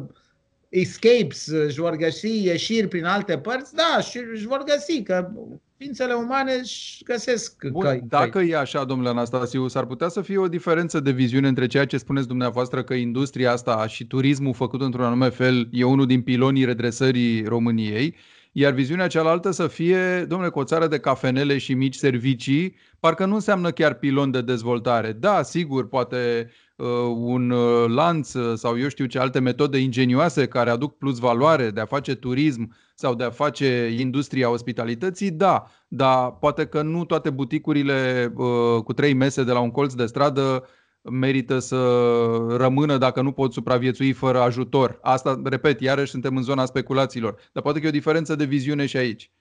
escapes, 0.70 1.48
își 1.48 1.80
vor 1.80 1.96
găsi 1.96 2.44
ieșiri 2.46 2.88
prin 2.88 3.06
alte 3.06 3.38
părți, 3.38 3.76
da, 3.76 4.02
și 4.02 4.20
își 4.34 4.48
vor 4.48 4.64
găsi, 4.64 5.04
că 5.04 5.32
ființele 5.78 6.14
umane 6.14 6.54
își 6.54 7.04
găsesc 7.04 7.66
Bun, 7.72 7.82
căi. 7.82 8.04
Dacă 8.08 8.40
e 8.40 8.58
așa, 8.58 8.84
domnule 8.84 9.10
Anastasiu, 9.10 9.68
s-ar 9.68 9.86
putea 9.86 10.08
să 10.08 10.22
fie 10.22 10.38
o 10.38 10.48
diferență 10.48 11.00
de 11.00 11.12
viziune 11.12 11.48
între 11.48 11.68
ceea 11.68 11.86
ce 11.86 11.98
spuneți 11.98 12.28
dumneavoastră 12.28 12.84
că 12.84 12.94
industria 12.94 13.52
asta 13.52 13.88
și 13.88 14.06
turismul 14.06 14.54
făcut 14.54 14.82
într-un 14.82 15.06
anume 15.06 15.30
fel 15.30 15.68
e 15.72 15.84
unul 15.84 16.06
din 16.06 16.22
pilonii 16.22 16.66
redresării 16.66 17.44
României 17.44 18.16
iar 18.60 18.74
viziunea 18.74 19.08
cealaltă 19.08 19.52
să 19.52 19.68
fie, 19.68 20.26
domnule, 20.26 20.50
cu 20.50 20.60
o 20.60 20.64
țară 20.64 20.88
de 20.88 21.00
cafenele 21.00 21.58
și 21.58 21.74
mici 21.74 21.96
servicii, 21.96 22.76
parcă 23.00 23.26
nu 23.26 23.34
înseamnă 23.34 23.72
chiar 23.72 23.94
pilon 23.94 24.32
de 24.32 24.42
dezvoltare. 24.42 25.12
Da, 25.12 25.42
sigur, 25.44 25.88
poate 25.88 26.52
uh, 26.76 26.88
un 27.16 27.50
uh, 27.50 27.86
lanț 27.88 28.34
uh, 28.34 28.58
sau 28.58 28.80
eu 28.80 28.88
știu 28.88 29.06
ce 29.06 29.20
alte 29.20 29.40
metode 29.40 29.78
ingenioase 29.78 30.48
care 30.48 30.70
aduc 30.70 30.98
plus 30.98 31.18
valoare 31.20 31.70
de 31.70 31.80
a 31.80 31.86
face 31.86 32.16
turism 32.16 32.76
sau 32.96 33.16
de 33.16 33.24
a 33.24 33.30
face 33.30 33.96
industria 34.00 34.50
ospitalității, 34.50 35.32
da, 35.32 35.68
dar 35.88 36.32
poate 36.32 36.66
că 36.66 36.82
nu 36.82 37.06
toate 37.06 37.30
buticurile 37.30 38.32
uh, 38.36 38.84
cu 38.84 38.94
trei 38.94 39.14
mese 39.14 39.44
de 39.44 39.52
la 39.52 39.60
un 39.60 39.72
colț 39.72 39.94
de 39.94 40.06
stradă 40.06 40.68
merită 41.10 41.60
să 41.60 41.76
rămână 42.50 42.98
dacă 42.98 43.22
nu 43.22 43.32
pot 43.32 43.54
supraviețui 43.54 44.12
fără 44.12 44.42
ajutor. 44.42 45.00
Asta, 45.02 45.42
repet, 45.44 45.82
iarăși 45.82 46.12
suntem 46.12 46.36
în 46.36 46.44
zona 46.44 46.66
speculațiilor. 46.66 47.36
Dar 47.54 47.64
poate 47.64 47.80
că 47.80 47.86
e 47.86 47.90
o 47.90 47.92
diferență 47.92 48.36
de 48.36 48.44
viziune 48.44 48.86
și 48.86 48.98
aici. 48.98 49.32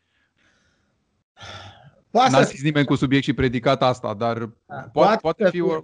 Poate 2.11 2.31
N-a 2.31 2.42
zis 2.42 2.62
nimeni 2.62 2.87
cu 2.87 2.94
subiect 2.94 3.24
și 3.24 3.33
predicat 3.33 3.83
asta, 3.83 4.14
dar 4.14 4.38
da, 4.38 4.74
poate, 4.74 4.90
poate, 4.92 5.18
poate 5.20 5.48
fi 5.50 5.61
o... 5.61 5.81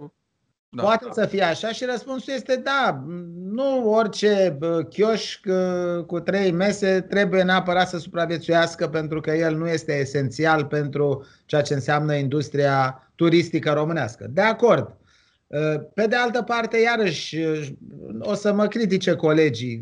Da, 0.75 0.83
Poate 0.83 1.05
da. 1.05 1.11
să 1.11 1.25
fie 1.25 1.43
așa 1.43 1.71
și 1.71 1.85
răspunsul 1.85 2.33
este 2.33 2.55
da. 2.55 3.03
Nu 3.35 3.91
orice 3.91 4.57
chioșc 4.89 5.47
cu 6.05 6.19
trei 6.19 6.51
mese 6.51 7.01
trebuie 7.01 7.43
neapărat 7.43 7.89
să 7.89 7.97
supraviețuiască 7.97 8.87
pentru 8.87 9.19
că 9.19 9.31
el 9.31 9.57
nu 9.57 9.67
este 9.67 9.99
esențial 9.99 10.65
pentru 10.65 11.25
ceea 11.45 11.61
ce 11.61 11.73
înseamnă 11.73 12.13
industria 12.13 13.07
turistică 13.15 13.71
românească. 13.71 14.27
De 14.29 14.41
acord. 14.41 14.97
Pe 15.93 16.07
de 16.07 16.15
altă 16.15 16.41
parte, 16.41 16.77
iarăși, 16.77 17.37
o 18.19 18.33
să 18.33 18.53
mă 18.53 18.67
critique 18.67 19.15
colegii. 19.15 19.79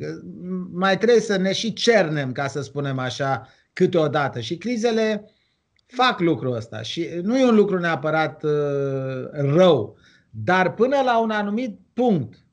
Mai 0.71 0.97
trebuie 0.97 1.21
să 1.21 1.37
ne 1.37 1.53
și 1.53 1.73
cernem, 1.73 2.31
ca 2.31 2.47
să 2.47 2.61
spunem 2.61 2.99
așa, 2.99 3.47
câteodată. 3.73 4.39
Și 4.39 4.57
crizele 4.57 5.25
fac 5.87 6.19
lucrul 6.19 6.55
ăsta. 6.55 6.81
Și 6.81 7.09
nu 7.21 7.37
e 7.37 7.45
un 7.45 7.55
lucru 7.55 7.79
neapărat 7.79 8.43
uh, 8.43 8.51
rău. 9.31 9.97
Dar 10.29 10.73
până 10.73 11.01
la 11.05 11.19
un 11.19 11.29
anumit 11.29 11.79
punct, 11.93 12.45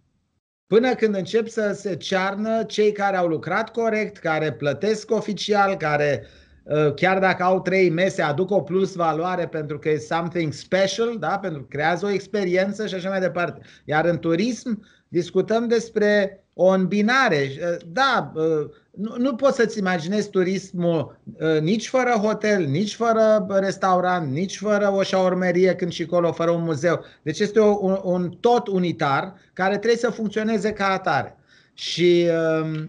până 0.67 0.95
când 0.95 1.15
încep 1.15 1.49
să 1.49 1.73
se 1.75 1.97
cearnă 1.97 2.65
cei 2.65 2.93
care 2.93 3.17
au 3.17 3.27
lucrat 3.27 3.71
corect, 3.71 4.17
care 4.17 4.53
plătesc 4.53 5.11
oficial, 5.11 5.77
care 5.77 6.23
Uh, 6.23 6.48
chiar 6.95 7.19
dacă 7.19 7.43
au 7.43 7.61
trei 7.61 7.91
mese, 7.91 8.23
aduc 8.23 8.51
o 8.51 8.61
plus 8.61 8.95
valoare 8.95 9.47
pentru 9.47 9.79
că 9.79 9.89
e 9.89 9.99
something 9.99 10.53
special, 10.53 11.17
da? 11.19 11.39
pentru 11.39 11.61
că 11.61 11.67
creează 11.69 12.07
o 12.07 12.11
experiență 12.11 12.87
și 12.87 12.95
așa 12.95 13.09
mai 13.09 13.21
departe. 13.21 13.61
Iar 13.85 14.05
în 14.05 14.19
turism 14.19 14.87
discutăm 15.09 15.69
despre 15.69 16.43
o 16.55 16.67
îmbinare. 16.67 17.51
Uh, 17.51 17.77
da, 17.87 18.33
uh, 18.35 18.69
nu, 18.91 19.15
nu 19.19 19.35
poți 19.35 19.57
să-ți 19.57 19.79
imaginezi 19.79 20.31
turismul 20.31 21.21
nici 21.61 21.89
fără 21.89 22.11
hotel, 22.11 22.65
nici 22.65 22.95
fără 22.95 23.47
restaurant, 23.49 24.33
nici 24.33 24.59
fără 24.59 24.93
o 24.93 25.03
șaurmerie 25.03 25.75
când 25.75 25.93
și 25.93 26.07
colo, 26.07 26.33
fără 26.33 26.51
un 26.51 26.63
muzeu. 26.63 27.05
Deci 27.23 27.39
este 27.39 27.59
o, 27.59 27.79
un, 27.81 28.01
un 28.03 28.31
tot 28.41 28.67
unitar 28.67 29.35
care 29.53 29.77
trebuie 29.77 29.99
să 29.99 30.11
funcționeze 30.11 30.73
ca 30.73 30.87
atare. 30.87 31.37
Și 31.75 32.27
uh, 32.29 32.59
Uh, 32.69 32.85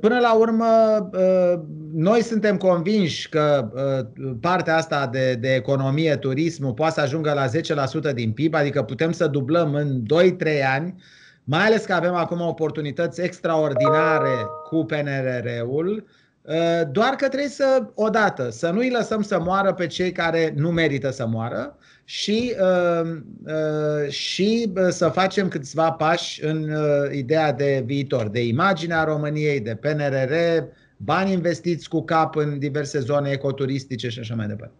până 0.00 0.18
la 0.18 0.34
urmă, 0.34 0.66
uh, 1.12 1.60
noi 1.92 2.22
suntem 2.22 2.56
convinși 2.56 3.28
că 3.28 3.70
uh, 3.74 4.30
partea 4.40 4.76
asta 4.76 5.06
de, 5.06 5.34
de 5.34 5.54
economie, 5.54 6.16
turismul, 6.16 6.72
poate 6.72 6.92
să 6.92 7.00
ajungă 7.00 7.32
la 7.32 7.46
10% 8.10 8.14
din 8.14 8.32
PIB, 8.32 8.54
adică 8.54 8.82
putem 8.82 9.12
să 9.12 9.26
dublăm 9.26 9.74
în 9.74 10.02
2-3 10.02 10.64
ani, 10.74 11.02
mai 11.44 11.66
ales 11.66 11.84
că 11.84 11.92
avem 11.92 12.14
acum 12.14 12.40
oportunități 12.40 13.20
extraordinare 13.20 14.46
cu 14.68 14.84
PNRR-ul, 14.84 16.06
doar 16.90 17.14
că 17.14 17.28
trebuie 17.28 17.48
să, 17.48 17.86
odată, 17.94 18.50
să 18.50 18.70
nu-i 18.70 18.90
lăsăm 18.90 19.22
să 19.22 19.40
moară 19.40 19.72
pe 19.72 19.86
cei 19.86 20.12
care 20.12 20.52
nu 20.56 20.70
merită 20.70 21.10
să 21.10 21.26
moară 21.26 21.76
și, 22.10 22.54
uh, 22.60 23.10
uh, 23.46 24.10
și 24.10 24.72
uh, 24.76 24.88
să 24.88 25.08
facem 25.08 25.48
câțiva 25.48 25.92
pași 25.92 26.44
în 26.44 26.70
uh, 26.70 27.16
ideea 27.16 27.52
de 27.52 27.82
viitor, 27.86 28.28
de 28.28 28.46
imaginea 28.46 29.04
României, 29.04 29.60
de 29.60 29.74
PNRR, 29.74 30.32
bani 30.96 31.32
investiți 31.32 31.88
cu 31.88 32.04
cap 32.04 32.36
în 32.36 32.58
diverse 32.58 32.98
zone 32.98 33.30
ecoturistice 33.30 34.08
și 34.08 34.18
așa 34.18 34.34
mai 34.34 34.46
departe. 34.46 34.74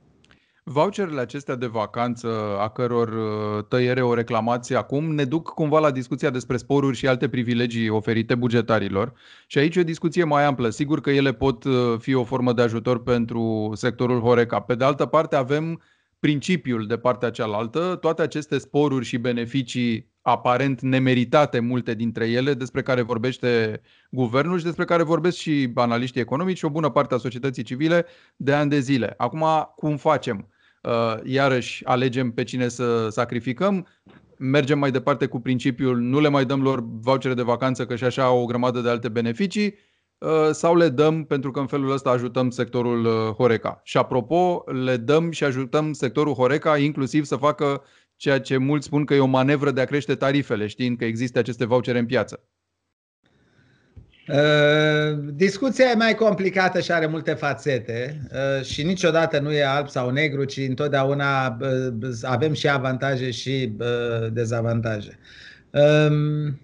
Voucherele 0.65 1.21
acestea 1.21 1.55
de 1.55 1.67
vacanță, 1.67 2.29
a 2.59 2.69
căror 2.69 3.09
uh, 3.09 3.65
tăiere 3.69 4.03
o 4.03 4.15
reclamație 4.15 4.77
acum, 4.77 5.15
ne 5.15 5.25
duc 5.25 5.49
cumva 5.49 5.79
la 5.79 5.91
discuția 5.91 6.31
despre 6.31 6.57
sporuri 6.57 6.97
și 6.97 7.07
alte 7.09 7.29
privilegii 7.29 7.89
oferite 7.89 8.35
bugetarilor. 8.35 9.13
Și 9.47 9.59
aici 9.59 9.77
e 9.77 9.81
o 9.81 9.85
discuție 9.85 10.25
mai 10.25 10.45
amplă. 10.45 10.69
Sigur 10.69 11.01
că 11.01 11.11
ele 11.11 11.33
pot 11.33 11.65
uh, 11.65 11.95
fi 11.99 12.15
o 12.15 12.25
formă 12.25 12.53
de 12.53 12.63
ajutor 12.63 13.03
pentru 13.03 13.73
sectorul 13.75 14.21
Horeca. 14.21 14.61
Pe 14.61 14.75
de 14.75 14.85
altă 14.85 15.07
parte, 15.07 15.37
avem 15.37 15.81
principiul 16.21 16.87
de 16.87 16.99
partea 16.99 17.31
cealaltă, 17.31 17.97
toate 18.01 18.23
aceste 18.23 18.59
sporuri 18.59 19.05
și 19.05 19.17
beneficii 19.19 20.09
aparent 20.23 20.81
nemeritate, 20.81 21.61
multe 21.61 21.95
dintre 21.95 22.29
ele, 22.31 22.55
despre 22.55 22.83
care 22.83 23.03
vorbește 23.03 23.81
guvernul 24.11 24.59
și 24.59 24.65
despre 24.65 24.85
care 24.85 25.03
vorbesc 25.03 25.37
și 25.37 25.71
analiștii 25.75 26.21
economici 26.21 26.57
și 26.57 26.65
o 26.65 26.71
bună 26.71 26.91
parte 26.91 27.15
a 27.15 27.19
societății 27.19 27.63
civile 27.63 28.07
de 28.37 28.53
ani 28.53 28.71
de 28.71 28.79
zile. 28.79 29.15
Acum, 29.17 29.45
cum 29.77 29.97
facem? 29.97 30.49
Uh, 30.83 31.15
iarăși 31.25 31.85
alegem 31.85 32.31
pe 32.31 32.45
cine 32.45 32.69
să 32.69 33.09
sacrificăm, 33.09 33.87
mergem 34.39 34.79
mai 34.79 34.91
departe 34.91 35.27
cu 35.27 35.41
principiul 35.41 35.99
nu 35.99 36.21
le 36.21 36.29
mai 36.29 36.45
dăm 36.45 36.63
lor 36.63 36.85
vouchere 37.01 37.35
de 37.35 37.43
vacanță 37.43 37.87
că 37.87 37.97
și 37.97 38.05
așa 38.05 38.25
au 38.25 38.43
o 38.43 38.45
grămadă 38.45 38.81
de 38.81 38.89
alte 38.89 39.09
beneficii 39.09 39.67
uh, 39.67 39.90
sau 40.53 40.77
le 40.77 40.89
dăm 40.89 41.25
pentru 41.25 41.51
că 41.51 41.61
în 41.61 41.67
felul 41.67 41.93
ăsta 41.93 42.11
ajutăm 42.11 42.51
sectorul 42.51 43.05
uh, 43.05 43.35
Horeca. 43.35 43.81
Și 43.85 43.97
apropo, 43.97 44.65
le 44.85 44.97
dăm 44.97 45.31
și 45.31 45.45
ajutăm 45.45 45.93
sectorul 45.93 46.35
Horeca 46.35 46.77
inclusiv 46.77 47.25
să 47.25 47.37
facă 47.37 47.83
ceea 48.17 48.41
ce 48.41 48.57
mulți 48.57 48.87
spun 48.87 49.05
că 49.05 49.15
e 49.15 49.21
o 49.21 49.27
manevră 49.27 49.71
de 49.71 49.81
a 49.81 49.85
crește 49.85 50.15
tarifele, 50.15 50.67
știind 50.67 50.99
că 50.99 51.05
există 51.05 51.39
aceste 51.39 51.65
vouchere 51.65 51.99
în 51.99 52.07
piață. 52.07 52.41
Uh, 54.29 55.19
discuția 55.35 55.85
e 55.85 55.95
mai 55.95 56.15
complicată 56.15 56.81
și 56.81 56.93
are 56.93 57.07
multe 57.07 57.33
fațete 57.33 58.21
uh, 58.33 58.65
și 58.65 58.83
niciodată 58.83 59.39
nu 59.39 59.53
e 59.53 59.65
alb 59.65 59.89
sau 59.89 60.11
negru, 60.11 60.45
ci 60.45 60.57
întotdeauna 60.57 61.57
uh, 61.61 62.11
avem 62.23 62.53
și 62.53 62.69
avantaje 62.69 63.31
și 63.31 63.73
dezavantaje. 64.33 65.19
Um, 65.71 66.59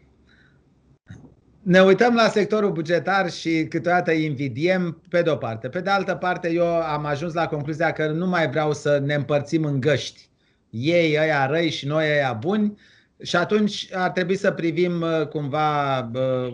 ne 1.67 1.81
uităm 1.81 2.15
la 2.15 2.29
sectorul 2.29 2.73
bugetar 2.73 3.31
și 3.31 3.67
câteodată 3.69 4.11
îi 4.11 4.25
invidiem 4.25 5.03
pe 5.09 5.23
de-o 5.23 5.37
parte. 5.37 5.69
Pe 5.69 5.81
de 5.81 5.91
altă 5.91 6.15
parte, 6.15 6.53
eu 6.53 6.67
am 6.67 7.05
ajuns 7.05 7.33
la 7.33 7.47
concluzia 7.47 7.93
că 7.93 8.07
nu 8.07 8.27
mai 8.27 8.49
vreau 8.49 8.73
să 8.73 9.03
ne 9.05 9.15
împărțim 9.15 9.65
în 9.65 9.81
găști. 9.81 10.29
Ei, 10.71 11.17
ăia 11.21 11.47
răi 11.47 11.71
și 11.71 11.87
noi 11.87 12.05
ăia 12.11 12.33
buni 12.33 12.79
și 13.23 13.37
atunci 13.37 13.89
ar 13.93 14.11
trebui 14.11 14.37
să 14.37 14.51
privim 14.51 15.05
cumva 15.31 15.99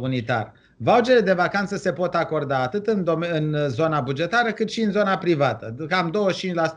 unitar. 0.01 0.53
Vouchere 0.77 1.21
de 1.21 1.33
vacanță 1.33 1.77
se 1.77 1.93
pot 1.93 2.15
acorda 2.15 2.59
atât 2.59 2.87
în, 2.87 3.25
în 3.33 3.69
zona 3.69 4.01
bugetară 4.01 4.53
cât 4.53 4.71
și 4.71 4.81
în 4.81 4.91
zona 4.91 5.19
privată. 5.19 5.75
Cam 5.89 6.13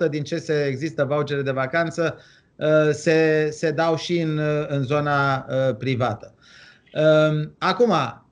25% 0.05 0.09
din 0.09 0.23
ce 0.23 0.37
se 0.37 0.65
există 0.69 1.05
vouchere 1.05 1.41
de 1.41 1.51
vacanță 1.51 2.17
uh, 2.55 2.89
se, 2.91 3.49
se 3.51 3.71
dau 3.71 3.95
și 3.97 4.19
în, 4.19 4.39
în 4.67 4.83
zona 4.83 5.45
uh, 5.49 5.75
privată. 5.75 6.33
Um, 6.93 7.55
acum, 7.57 7.89
uh, 7.89 8.23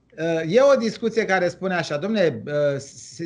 e 0.46 0.60
o 0.60 0.76
discuție 0.78 1.24
care 1.24 1.48
spune 1.48 1.74
așa, 1.74 1.96
domnule, 1.96 2.42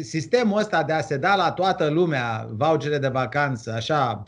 sistemul 0.02 0.58
ăsta 0.58 0.82
de 0.82 0.92
a 0.92 1.00
se 1.00 1.16
da 1.16 1.36
la 1.36 1.52
toată 1.52 1.88
lumea 1.88 2.48
vouchere 2.50 2.98
de 2.98 3.08
vacanță, 3.08 3.72
așa, 3.72 4.22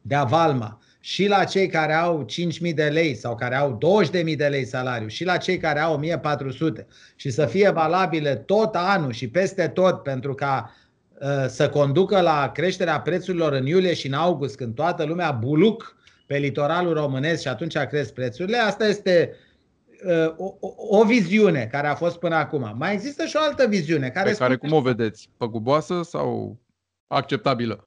de 0.00 0.14
avalma, 0.14 0.80
și 1.00 1.26
la 1.26 1.44
cei 1.44 1.66
care 1.66 1.92
au 1.92 2.26
5.000 2.64 2.74
de 2.74 2.84
lei 2.84 3.14
sau 3.14 3.34
care 3.34 3.56
au 3.56 3.78
20.000 4.06 4.36
de 4.36 4.46
lei 4.46 4.64
salariu 4.64 5.08
și 5.08 5.24
la 5.24 5.36
cei 5.36 5.58
care 5.58 5.80
au 5.80 6.00
1.400 6.04 6.86
și 7.16 7.30
să 7.30 7.46
fie 7.46 7.70
valabile 7.70 8.34
tot 8.34 8.74
anul 8.74 9.12
și 9.12 9.28
peste 9.28 9.68
tot 9.68 10.02
pentru 10.02 10.34
ca 10.34 10.74
uh, 11.20 11.46
să 11.48 11.68
conducă 11.68 12.20
la 12.20 12.50
creșterea 12.54 13.00
prețurilor 13.00 13.52
în 13.52 13.66
iulie 13.66 13.94
și 13.94 14.06
în 14.06 14.12
august, 14.12 14.56
când 14.56 14.74
toată 14.74 15.04
lumea 15.04 15.30
buluc 15.30 15.96
pe 16.26 16.36
litoralul 16.36 16.94
românesc 16.94 17.42
și 17.42 17.48
atunci 17.48 17.76
cresc 17.76 18.12
prețurile, 18.12 18.56
asta 18.56 18.86
este 18.86 19.30
uh, 19.30 19.51
o, 20.36 20.56
o, 20.60 20.98
o 20.98 21.04
viziune 21.04 21.68
care 21.70 21.86
a 21.86 21.94
fost 21.94 22.18
până 22.18 22.34
acum. 22.34 22.74
Mai 22.76 22.92
există 22.92 23.24
și 23.24 23.36
o 23.36 23.40
altă 23.42 23.66
viziune. 23.66 24.08
Care 24.08 24.30
pe 24.30 24.36
care 24.36 24.56
cum 24.56 24.72
o 24.72 24.80
vedeți? 24.80 25.28
Păguboasă 25.36 26.00
sau 26.02 26.58
acceptabilă? 27.06 27.86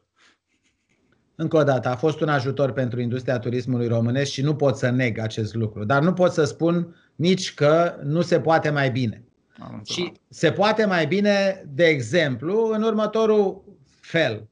Încă 1.36 1.58
o 1.58 1.64
dată, 1.64 1.90
a 1.90 1.96
fost 1.96 2.22
un 2.22 2.28
ajutor 2.28 2.72
pentru 2.72 3.02
industria 3.02 3.40
turismului 3.40 3.88
românesc 3.88 4.32
și 4.32 4.42
nu 4.42 4.56
pot 4.56 4.78
să 4.78 4.90
neg 4.90 5.20
acest 5.20 5.54
lucru. 5.54 5.84
Dar 5.84 6.02
nu 6.02 6.14
pot 6.14 6.32
să 6.32 6.44
spun 6.44 6.96
nici 7.16 7.54
că 7.54 8.00
nu 8.04 8.22
se 8.22 8.40
poate 8.40 8.70
mai 8.70 8.92
bine. 8.92 9.24
Și 9.84 10.12
se 10.30 10.52
poate 10.52 10.86
mai 10.86 11.08
bine, 11.08 11.66
de 11.68 11.86
exemplu, 11.86 12.70
în 12.74 12.84
următorul 12.84 13.64
fel. 14.00 14.48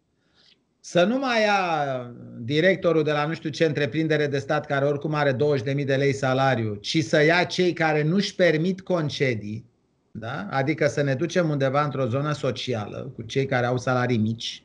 Să 0.85 1.03
nu 1.03 1.17
mai 1.17 1.41
ia 1.41 2.11
directorul 2.39 3.03
de 3.03 3.11
la 3.11 3.25
nu 3.25 3.33
știu 3.33 3.49
ce 3.49 3.65
întreprindere 3.65 4.27
de 4.27 4.37
stat 4.37 4.65
care 4.65 4.85
oricum 4.85 5.13
are 5.13 5.35
20.000 5.35 5.85
de 5.85 5.95
lei 5.95 6.13
salariu, 6.13 6.75
ci 6.75 7.03
să 7.03 7.23
ia 7.23 7.43
cei 7.43 7.73
care 7.73 8.03
nu-și 8.03 8.35
permit 8.35 8.81
concedii, 8.81 9.65
da? 10.11 10.47
adică 10.49 10.87
să 10.87 11.01
ne 11.01 11.13
ducem 11.13 11.49
undeva 11.49 11.83
într-o 11.83 12.07
zonă 12.07 12.31
socială 12.31 13.11
cu 13.15 13.21
cei 13.21 13.45
care 13.45 13.65
au 13.65 13.77
salarii 13.77 14.17
mici, 14.17 14.63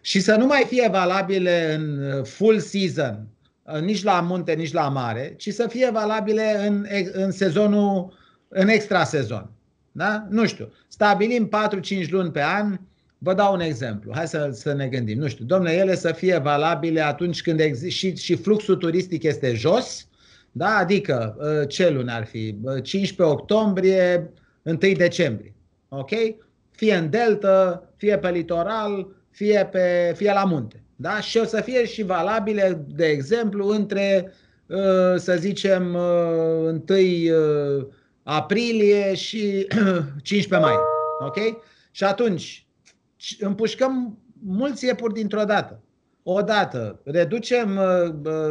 și 0.00 0.20
să 0.20 0.36
nu 0.36 0.46
mai 0.46 0.64
fie 0.66 0.88
valabile 0.90 1.74
în 1.74 1.98
uh, 1.98 2.24
full 2.24 2.58
season, 2.58 3.26
uh, 3.62 3.80
nici 3.80 4.02
la 4.02 4.20
munte, 4.20 4.52
nici 4.52 4.72
la 4.72 4.88
mare, 4.88 5.34
ci 5.36 5.48
să 5.48 5.66
fie 5.66 5.90
valabile 5.90 6.66
în, 6.66 6.86
în 7.12 7.30
sezonul, 7.30 8.18
în 8.48 8.68
extra 8.68 9.04
sezon. 9.04 9.50
Da? 9.92 10.26
Nu 10.30 10.46
știu. 10.46 10.72
Stabilim 10.88 11.48
4-5 12.06 12.08
luni 12.08 12.30
pe 12.30 12.42
an. 12.42 12.78
Vă 13.22 13.34
dau 13.34 13.52
un 13.52 13.60
exemplu. 13.60 14.12
Hai 14.14 14.28
să, 14.28 14.48
să 14.52 14.72
ne 14.72 14.88
gândim. 14.88 15.18
Nu 15.18 15.28
știu. 15.28 15.44
Domne, 15.44 15.72
ele 15.72 15.94
să 15.94 16.12
fie 16.12 16.38
valabile 16.38 17.00
atunci 17.00 17.42
când 17.42 17.60
exist, 17.60 17.96
și, 17.96 18.16
și 18.16 18.34
fluxul 18.34 18.76
turistic 18.76 19.22
este 19.22 19.54
jos. 19.54 20.08
Da? 20.52 20.76
Adică 20.76 21.36
uh, 21.38 21.68
ce 21.68 21.90
luni 21.90 22.10
ar 22.10 22.24
fi? 22.26 22.56
15 22.82 23.36
octombrie, 23.36 24.32
1 24.62 24.76
decembrie. 24.76 25.54
Ok? 25.88 26.10
Fie 26.70 26.94
în 26.94 27.10
delta, 27.10 27.88
fie 27.96 28.18
pe 28.18 28.30
litoral, 28.30 29.08
fie, 29.30 29.68
pe, 29.72 30.12
fie 30.16 30.32
la 30.32 30.44
munte. 30.44 30.82
Da? 30.96 31.20
Și 31.20 31.38
o 31.38 31.44
să 31.44 31.60
fie 31.60 31.86
și 31.86 32.02
valabile, 32.02 32.84
de 32.88 33.06
exemplu, 33.06 33.68
între, 33.68 34.32
uh, 34.66 35.14
să 35.16 35.36
zicem, 35.38 35.94
1 35.94 36.84
uh, 36.88 36.94
uh, 36.96 37.86
aprilie 38.22 39.14
și 39.14 39.66
15 40.22 40.68
mai. 40.68 40.74
Ok? 41.18 41.36
Și 41.90 42.04
atunci 42.04 42.66
împușcăm 43.38 44.18
mulți 44.44 44.84
iepuri 44.84 45.14
dintr-o 45.14 45.44
dată. 45.44 45.82
Odată, 46.22 47.00
reducem, 47.04 47.80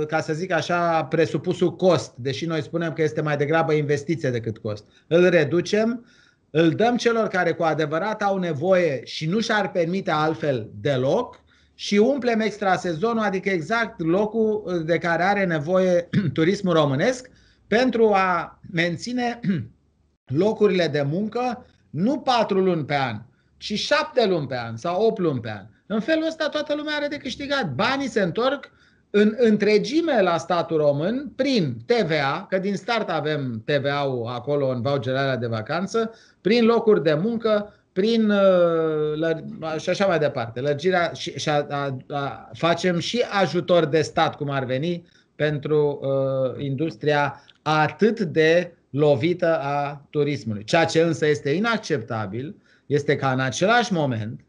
ca 0.07 0.19
să 0.21 0.33
zic 0.33 0.51
așa, 0.51 1.03
presupusul 1.03 1.75
cost, 1.75 2.13
deși 2.15 2.45
noi 2.45 2.61
spunem 2.61 2.93
că 2.93 3.01
este 3.01 3.21
mai 3.21 3.37
degrabă 3.37 3.73
investiție 3.73 4.29
decât 4.29 4.57
cost. 4.57 4.85
Îl 5.07 5.29
reducem, 5.29 6.05
îl 6.49 6.69
dăm 6.69 6.97
celor 6.97 7.27
care 7.27 7.51
cu 7.51 7.63
adevărat 7.63 8.21
au 8.21 8.37
nevoie 8.37 9.05
și 9.05 9.25
nu 9.25 9.39
și-ar 9.39 9.71
permite 9.71 10.11
altfel 10.11 10.69
deloc 10.81 11.43
și 11.75 11.97
umplem 11.97 12.39
extra 12.39 12.75
sezonul, 12.75 13.23
adică 13.23 13.49
exact 13.49 13.99
locul 13.99 14.83
de 14.85 14.97
care 14.97 15.23
are 15.23 15.45
nevoie 15.45 16.09
turismul 16.33 16.73
românesc 16.73 17.29
pentru 17.67 18.11
a 18.13 18.59
menține 18.71 19.39
locurile 20.43 20.87
de 20.87 21.01
muncă 21.01 21.65
nu 21.89 22.19
patru 22.19 22.59
luni 22.59 22.85
pe 22.85 22.95
an, 22.95 23.21
ci 23.61 23.79
șapte 23.79 24.25
luni 24.25 24.47
pe 24.47 24.57
an 24.57 24.75
sau 24.77 25.05
opt 25.05 25.19
luni 25.19 25.39
pe 25.39 25.49
an. 25.49 25.65
În 25.85 25.99
felul 25.99 26.25
ăsta 26.27 26.49
toată 26.49 26.75
lumea 26.75 26.95
are 26.95 27.07
de 27.07 27.17
câștigat. 27.17 27.73
Banii 27.73 28.07
se 28.07 28.21
întorc 28.21 28.71
în 29.09 29.35
întregime 29.37 30.21
la 30.21 30.37
statul 30.37 30.77
român 30.77 31.31
prin 31.35 31.77
TVA, 31.85 32.45
că 32.49 32.57
din 32.57 32.75
start 32.75 33.09
avem 33.09 33.61
TVA-ul 33.65 34.27
acolo 34.27 34.67
în 34.67 34.81
voucherarea 34.81 35.35
de 35.37 35.47
vacanță, 35.47 36.13
prin 36.41 36.65
locuri 36.65 37.03
de 37.03 37.13
muncă, 37.13 37.73
prin 37.93 38.29
uh, 38.29 39.77
și 39.77 39.89
așa 39.89 40.05
mai 40.05 40.19
departe. 40.19 40.59
Lărgirea 40.59 41.11
și, 41.13 41.39
și 41.39 41.49
a, 41.49 41.65
a, 41.69 41.97
a, 42.09 42.49
facem 42.53 42.99
și 42.99 43.23
ajutor 43.41 43.85
de 43.85 44.01
stat, 44.01 44.35
cum 44.35 44.49
ar 44.49 44.63
veni, 44.63 45.07
pentru 45.35 45.99
uh, 46.01 46.63
industria 46.63 47.43
atât 47.61 48.19
de 48.19 48.73
lovită 48.89 49.59
a 49.59 50.05
turismului. 50.09 50.63
Ceea 50.63 50.85
ce 50.85 51.01
însă 51.01 51.27
este 51.27 51.49
inacceptabil 51.49 52.55
este 52.93 53.15
ca 53.15 53.31
în 53.31 53.39
același 53.39 53.93
moment 53.93 54.39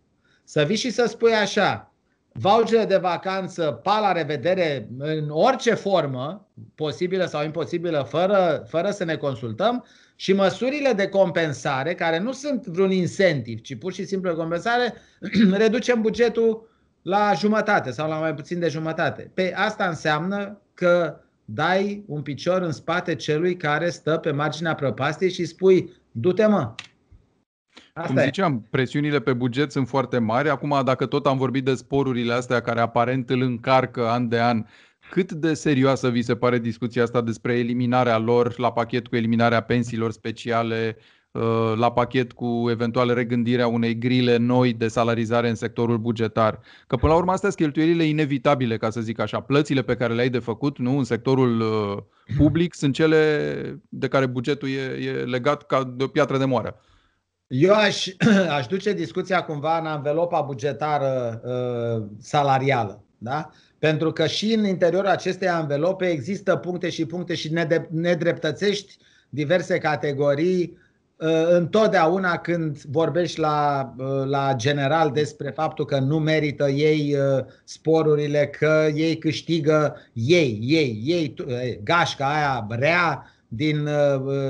să 0.44 0.62
vii 0.62 0.76
și 0.76 0.90
să 0.90 1.06
spui 1.08 1.32
așa, 1.32 1.92
vouchere 2.32 2.84
de 2.84 2.96
vacanță, 2.96 3.80
pa 3.82 4.00
la 4.00 4.12
revedere 4.12 4.88
în 4.98 5.28
orice 5.30 5.74
formă, 5.74 6.48
posibilă 6.74 7.24
sau 7.24 7.44
imposibilă, 7.44 8.06
fără, 8.08 8.64
fără 8.68 8.90
să 8.90 9.04
ne 9.04 9.16
consultăm, 9.16 9.84
și 10.16 10.32
măsurile 10.32 10.92
de 10.92 11.08
compensare, 11.08 11.94
care 11.94 12.18
nu 12.18 12.32
sunt 12.32 12.66
vreun 12.66 12.90
incentiv, 12.90 13.60
ci 13.60 13.78
pur 13.78 13.92
și 13.92 14.04
simplu 14.04 14.34
compensare, 14.34 14.94
reducem 15.62 16.00
bugetul 16.00 16.70
la 17.02 17.32
jumătate 17.36 17.90
sau 17.90 18.08
la 18.08 18.18
mai 18.18 18.34
puțin 18.34 18.58
de 18.58 18.68
jumătate. 18.68 19.30
Pe 19.34 19.52
asta 19.56 19.88
înseamnă 19.88 20.60
că 20.74 21.20
dai 21.44 22.04
un 22.06 22.22
picior 22.22 22.62
în 22.62 22.72
spate 22.72 23.14
celui 23.14 23.56
care 23.56 23.90
stă 23.90 24.16
pe 24.16 24.30
marginea 24.30 24.74
prăpastiei 24.74 25.32
și 25.32 25.44
spui, 25.44 25.92
du-te 26.10 26.46
mă, 26.46 26.74
Asta 27.94 28.12
Cum 28.12 28.22
ziceam, 28.22 28.52
e. 28.52 28.66
presiunile 28.70 29.20
pe 29.20 29.32
buget 29.32 29.72
sunt 29.72 29.88
foarte 29.88 30.18
mari. 30.18 30.48
Acum, 30.48 30.80
dacă 30.84 31.06
tot 31.06 31.26
am 31.26 31.36
vorbit 31.36 31.64
de 31.64 31.74
sporurile 31.74 32.32
astea 32.32 32.60
care 32.60 32.80
aparent 32.80 33.30
îl 33.30 33.40
încarcă 33.40 34.08
an 34.08 34.28
de 34.28 34.40
an, 34.40 34.64
cât 35.10 35.32
de 35.32 35.54
serioasă 35.54 36.08
vi 36.08 36.22
se 36.22 36.36
pare 36.36 36.58
discuția 36.58 37.02
asta 37.02 37.20
despre 37.20 37.58
eliminarea 37.58 38.18
lor 38.18 38.58
la 38.58 38.72
pachet 38.72 39.06
cu 39.06 39.16
eliminarea 39.16 39.60
pensiilor 39.60 40.12
speciale, 40.12 40.96
uh, 41.30 41.72
la 41.76 41.92
pachet 41.92 42.32
cu 42.32 42.66
eventual 42.70 43.14
regândirea 43.14 43.66
unei 43.66 43.98
grile 43.98 44.36
noi 44.36 44.72
de 44.72 44.88
salarizare 44.88 45.48
în 45.48 45.54
sectorul 45.54 45.98
bugetar. 45.98 46.60
Că 46.86 46.96
până 46.96 47.12
la 47.12 47.18
urmă 47.18 47.32
astea 47.32 47.50
sunt 47.50 47.60
cheltuielile 47.60 48.04
inevitabile, 48.04 48.76
ca 48.76 48.90
să 48.90 49.00
zic 49.00 49.18
așa. 49.18 49.40
Plățile 49.40 49.82
pe 49.82 49.96
care 49.96 50.14
le 50.14 50.20
ai 50.20 50.30
de 50.30 50.38
făcut 50.38 50.78
nu, 50.78 50.98
în 50.98 51.04
sectorul 51.04 51.60
uh, 51.60 51.98
public 52.36 52.74
sunt 52.74 52.94
cele 52.94 53.82
de 53.88 54.08
care 54.08 54.26
bugetul 54.26 54.68
e, 54.68 55.06
e 55.06 55.10
legat 55.10 55.66
ca 55.66 55.84
de 55.84 56.04
o 56.04 56.06
piatră 56.06 56.38
de 56.38 56.44
moară. 56.44 56.80
Eu 57.54 57.74
aș, 57.74 58.06
aș 58.56 58.66
duce 58.66 58.92
discuția 58.92 59.44
cumva 59.44 59.78
în 59.78 59.86
anvelopa 59.86 60.40
bugetară 60.40 61.40
uh, 61.44 62.04
salarială. 62.20 63.02
Da? 63.18 63.50
Pentru 63.78 64.12
că 64.12 64.26
și 64.26 64.52
în 64.52 64.64
interiorul 64.64 65.08
acestei 65.08 65.48
anvelope 65.48 66.06
există 66.06 66.56
puncte 66.56 66.90
și 66.90 67.06
puncte 67.06 67.34
și 67.34 67.52
nedreptățești 67.90 68.96
diverse 69.28 69.78
categorii 69.78 70.78
uh, 71.16 71.46
întotdeauna 71.48 72.38
când 72.38 72.82
vorbești 72.82 73.40
la, 73.40 73.92
uh, 73.98 74.24
la 74.24 74.52
general 74.56 75.10
despre 75.10 75.50
faptul 75.50 75.84
că 75.84 75.98
nu 75.98 76.18
merită 76.18 76.68
ei 76.68 77.16
uh, 77.16 77.44
sporurile, 77.64 78.46
că 78.46 78.88
ei 78.94 79.18
câștigă 79.18 79.96
ei, 80.12 80.58
ei, 80.62 81.02
ei, 81.04 81.34
gașca 81.84 82.34
aia 82.34 82.66
rea 82.68 83.26
din 83.54 83.88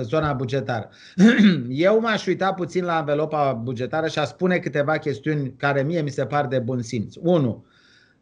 zona 0.03 0.33
bugetară. 0.33 0.89
Eu 1.69 2.01
m-aș 2.01 2.27
uita 2.27 2.53
puțin 2.53 2.85
la 2.85 2.99
învelopa 2.99 3.53
bugetară 3.53 4.09
și 4.09 4.19
a 4.19 4.25
spune 4.25 4.59
câteva 4.59 4.99
chestiuni 4.99 5.55
care 5.57 5.83
mie 5.83 6.01
mi 6.01 6.11
se 6.11 6.27
par 6.27 6.47
de 6.47 6.59
bun 6.59 6.83
simț. 6.83 7.15
1. 7.21 7.65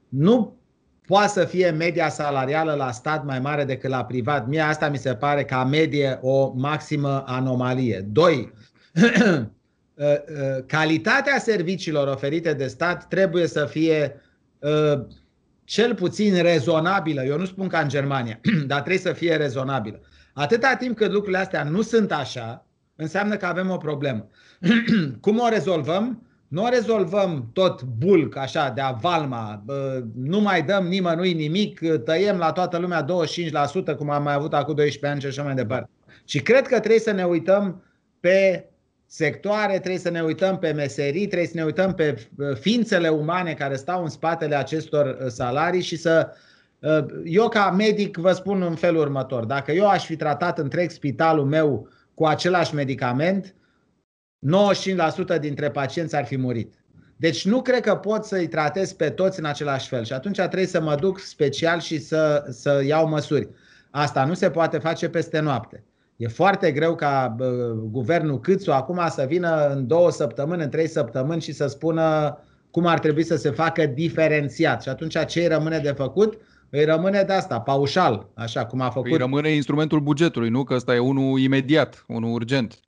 Nu 0.08 0.60
poate 1.06 1.28
să 1.28 1.44
fie 1.44 1.70
media 1.70 2.08
salarială 2.08 2.74
la 2.74 2.90
stat 2.90 3.24
mai 3.24 3.40
mare 3.40 3.64
decât 3.64 3.90
la 3.90 4.04
privat. 4.04 4.48
Mie 4.48 4.60
asta 4.60 4.88
mi 4.88 4.98
se 4.98 5.14
pare 5.14 5.44
ca 5.44 5.64
medie 5.64 6.18
o 6.22 6.52
maximă 6.56 7.24
anomalie. 7.26 8.06
Doi, 8.08 8.52
uh, 8.94 9.42
uh, 9.94 10.14
calitatea 10.66 11.38
serviciilor 11.38 12.08
oferite 12.08 12.52
de 12.52 12.66
stat 12.66 13.08
trebuie 13.08 13.46
să 13.46 13.64
fie 13.64 14.20
uh, 14.58 15.00
cel 15.64 15.94
puțin 15.94 16.42
rezonabilă. 16.42 17.24
Eu 17.24 17.38
nu 17.38 17.44
spun 17.44 17.68
ca 17.68 17.78
în 17.78 17.88
Germania, 17.88 18.40
dar 18.66 18.78
trebuie 18.78 18.98
să 18.98 19.12
fie 19.12 19.36
rezonabilă. 19.36 20.00
Atâta 20.40 20.76
timp 20.78 20.96
cât 20.96 21.10
lucrurile 21.10 21.38
astea 21.38 21.64
nu 21.64 21.82
sunt 21.82 22.12
așa, 22.12 22.66
înseamnă 22.96 23.36
că 23.36 23.46
avem 23.46 23.70
o 23.70 23.76
problemă. 23.76 24.28
Cum 25.20 25.38
o 25.38 25.48
rezolvăm? 25.48 26.22
Nu 26.48 26.68
rezolvăm 26.70 27.50
tot 27.52 27.82
bulk 27.82 28.36
așa 28.36 28.72
de 28.74 28.80
avalma, 28.80 29.64
nu 30.14 30.40
mai 30.40 30.62
dăm 30.62 30.86
nimănui 30.86 31.32
nimic, 31.32 31.80
tăiem 32.04 32.36
la 32.36 32.52
toată 32.52 32.78
lumea 32.78 33.04
25% 33.04 33.96
cum 33.96 34.10
am 34.10 34.22
mai 34.22 34.34
avut 34.34 34.54
acum 34.54 34.74
12 34.74 35.06
ani 35.06 35.20
și 35.20 35.26
așa 35.26 35.42
mai 35.42 35.54
departe. 35.54 35.90
Și 36.24 36.38
cred 36.38 36.66
că 36.66 36.78
trebuie 36.78 37.00
să 37.00 37.10
ne 37.10 37.24
uităm 37.24 37.82
pe 38.20 38.68
sectoare, 39.06 39.78
trebuie 39.78 39.98
să 39.98 40.10
ne 40.10 40.22
uităm 40.22 40.58
pe 40.58 40.72
meserii, 40.72 41.26
trebuie 41.26 41.48
să 41.48 41.56
ne 41.56 41.64
uităm 41.64 41.94
pe 41.94 42.28
ființele 42.60 43.08
umane 43.08 43.54
care 43.54 43.76
stau 43.76 44.02
în 44.02 44.08
spatele 44.08 44.54
acestor 44.54 45.06
uh, 45.06 45.26
salarii 45.26 45.82
și 45.82 45.96
să 45.96 46.28
uh, 46.28 46.49
eu 47.24 47.48
ca 47.48 47.70
medic 47.70 48.16
vă 48.16 48.32
spun 48.32 48.62
în 48.62 48.74
felul 48.74 49.00
următor. 49.00 49.44
Dacă 49.44 49.72
eu 49.72 49.88
aș 49.88 50.04
fi 50.04 50.16
tratat 50.16 50.58
întreg 50.58 50.90
spitalul 50.90 51.44
meu 51.44 51.88
cu 52.14 52.26
același 52.26 52.74
medicament, 52.74 53.54
95% 55.36 55.40
dintre 55.40 55.70
pacienți 55.70 56.16
ar 56.16 56.24
fi 56.24 56.36
murit. 56.36 56.74
Deci 57.16 57.46
nu 57.46 57.62
cred 57.62 57.80
că 57.80 57.94
pot 57.94 58.24
să-i 58.24 58.48
tratez 58.48 58.92
pe 58.92 59.10
toți 59.10 59.38
în 59.38 59.44
același 59.44 59.88
fel 59.88 60.04
și 60.04 60.12
atunci 60.12 60.36
trebuie 60.36 60.66
să 60.66 60.80
mă 60.80 60.94
duc 60.94 61.18
special 61.18 61.80
și 61.80 61.98
să, 61.98 62.44
să 62.48 62.82
iau 62.86 63.08
măsuri. 63.08 63.48
Asta 63.90 64.24
nu 64.24 64.34
se 64.34 64.50
poate 64.50 64.78
face 64.78 65.08
peste 65.08 65.40
noapte. 65.40 65.84
E 66.16 66.28
foarte 66.28 66.72
greu 66.72 66.94
ca 66.94 67.34
bă, 67.36 67.74
guvernul 67.90 68.40
Câțu 68.40 68.70
acum 68.72 69.00
să 69.08 69.24
vină 69.28 69.68
în 69.68 69.86
două 69.86 70.10
săptămâni, 70.10 70.62
în 70.62 70.70
trei 70.70 70.88
săptămâni 70.88 71.40
și 71.40 71.52
să 71.52 71.66
spună 71.66 72.38
cum 72.70 72.86
ar 72.86 72.98
trebui 72.98 73.22
să 73.22 73.36
se 73.36 73.50
facă 73.50 73.86
diferențiat. 73.86 74.82
Și 74.82 74.88
atunci 74.88 75.26
ce 75.26 75.40
îi 75.40 75.46
rămâne 75.46 75.78
de 75.78 75.92
făcut? 75.92 76.38
Îi 76.70 76.84
rămâne 76.84 77.22
de 77.22 77.32
asta, 77.32 77.60
paușal, 77.60 78.28
așa 78.34 78.66
cum 78.66 78.80
a 78.80 78.90
făcut. 78.90 79.10
Îi 79.10 79.16
rămâne 79.16 79.50
instrumentul 79.50 80.00
bugetului, 80.00 80.48
nu? 80.48 80.64
Că 80.64 80.74
ăsta 80.74 80.94
e 80.94 80.98
unul 80.98 81.38
imediat, 81.38 82.04
unul 82.08 82.32
urgent. 82.32 82.80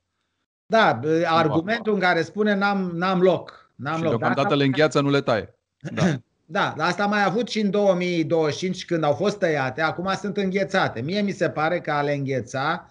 Da, 0.65 0.99
argumentul 1.25 1.93
în 1.93 1.99
care 1.99 2.21
spune 2.21 2.55
n-am, 2.55 2.91
n-am 2.93 3.21
loc. 3.21 3.71
N-am 3.75 3.95
și 3.95 4.01
loc. 4.01 4.09
deocamdată 4.09 4.55
le 4.55 4.63
îngheață, 4.63 5.01
nu 5.01 5.09
le 5.09 5.21
taie. 5.21 5.55
Da. 5.93 6.03
da, 6.45 6.73
dar 6.77 6.87
asta 6.87 7.05
mai 7.05 7.23
avut 7.23 7.47
și 7.49 7.59
în 7.59 7.69
2025 7.69 8.85
când 8.85 9.03
au 9.03 9.13
fost 9.13 9.37
tăiate, 9.37 9.81
acum 9.81 10.13
sunt 10.15 10.37
înghețate. 10.37 11.01
Mie 11.01 11.21
mi 11.21 11.31
se 11.31 11.49
pare 11.49 11.79
că 11.79 11.91
a 11.91 12.01
le 12.01 12.13
îngheța 12.13 12.89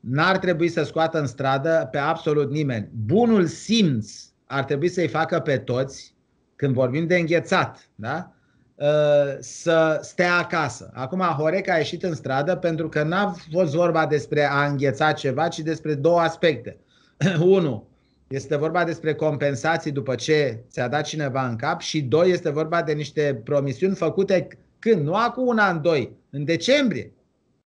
n-ar 0.00 0.38
trebui 0.38 0.68
să 0.68 0.82
scoată 0.82 1.20
în 1.20 1.26
stradă 1.26 1.88
pe 1.90 1.98
absolut 1.98 2.50
nimeni. 2.50 2.88
Bunul 3.04 3.46
simț 3.46 4.12
ar 4.46 4.64
trebui 4.64 4.88
să-i 4.88 5.08
facă 5.08 5.38
pe 5.38 5.58
toți, 5.58 6.14
când 6.56 6.74
vorbim 6.74 7.06
de 7.06 7.16
înghețat, 7.16 7.90
da? 7.94 8.34
Uh, 8.80 9.36
să 9.40 9.98
stea 10.02 10.36
acasă. 10.36 10.90
Acum 10.94 11.20
Horeca 11.20 11.72
a 11.72 11.76
ieșit 11.76 12.02
în 12.02 12.14
stradă 12.14 12.56
pentru 12.56 12.88
că 12.88 13.02
n-a 13.02 13.34
fost 13.52 13.74
vorba 13.74 14.06
despre 14.06 14.44
a 14.44 14.66
îngheța 14.66 15.12
ceva, 15.12 15.48
ci 15.48 15.58
despre 15.58 15.94
două 15.94 16.20
aspecte. 16.20 16.78
Unu, 17.40 17.88
este 18.28 18.56
vorba 18.56 18.84
despre 18.84 19.14
compensații 19.14 19.92
după 19.92 20.14
ce 20.14 20.64
ți-a 20.70 20.88
dat 20.88 21.04
cineva 21.04 21.48
în 21.48 21.56
cap 21.56 21.80
și 21.80 22.02
doi, 22.02 22.30
este 22.30 22.50
vorba 22.50 22.82
de 22.82 22.92
niște 22.92 23.40
promisiuni 23.44 23.94
făcute 23.94 24.48
când? 24.78 25.04
Nu 25.06 25.14
acum 25.14 25.46
un 25.46 25.58
an, 25.58 25.82
doi, 25.82 26.16
în 26.30 26.44
decembrie. 26.44 27.12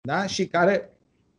Da? 0.00 0.26
Și 0.26 0.46
care 0.46 0.90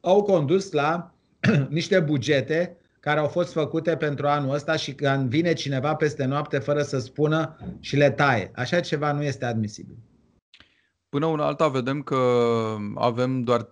au 0.01 0.23
condus 0.23 0.71
la 0.71 1.13
niște 1.69 1.99
bugete 1.99 2.77
care 3.03 3.19
au 3.19 3.27
fost 3.27 3.51
făcute 3.51 3.95
pentru 3.95 4.27
anul 4.27 4.53
ăsta 4.53 4.75
și 4.75 4.93
când 4.93 5.29
vine 5.29 5.53
cineva 5.53 5.95
peste 5.95 6.25
noapte 6.25 6.59
fără 6.59 6.81
să 6.81 6.99
spună 6.99 7.57
și 7.79 7.95
le 7.95 8.11
taie. 8.11 8.51
Așa 8.55 8.79
ceva 8.79 9.11
nu 9.11 9.23
este 9.23 9.45
admisibil. 9.45 9.95
Până 11.09 11.25
una 11.25 11.45
alta 11.45 11.67
vedem 11.67 12.01
că 12.01 12.17
avem 12.95 13.41
doar 13.41 13.63
3,9% 13.63 13.69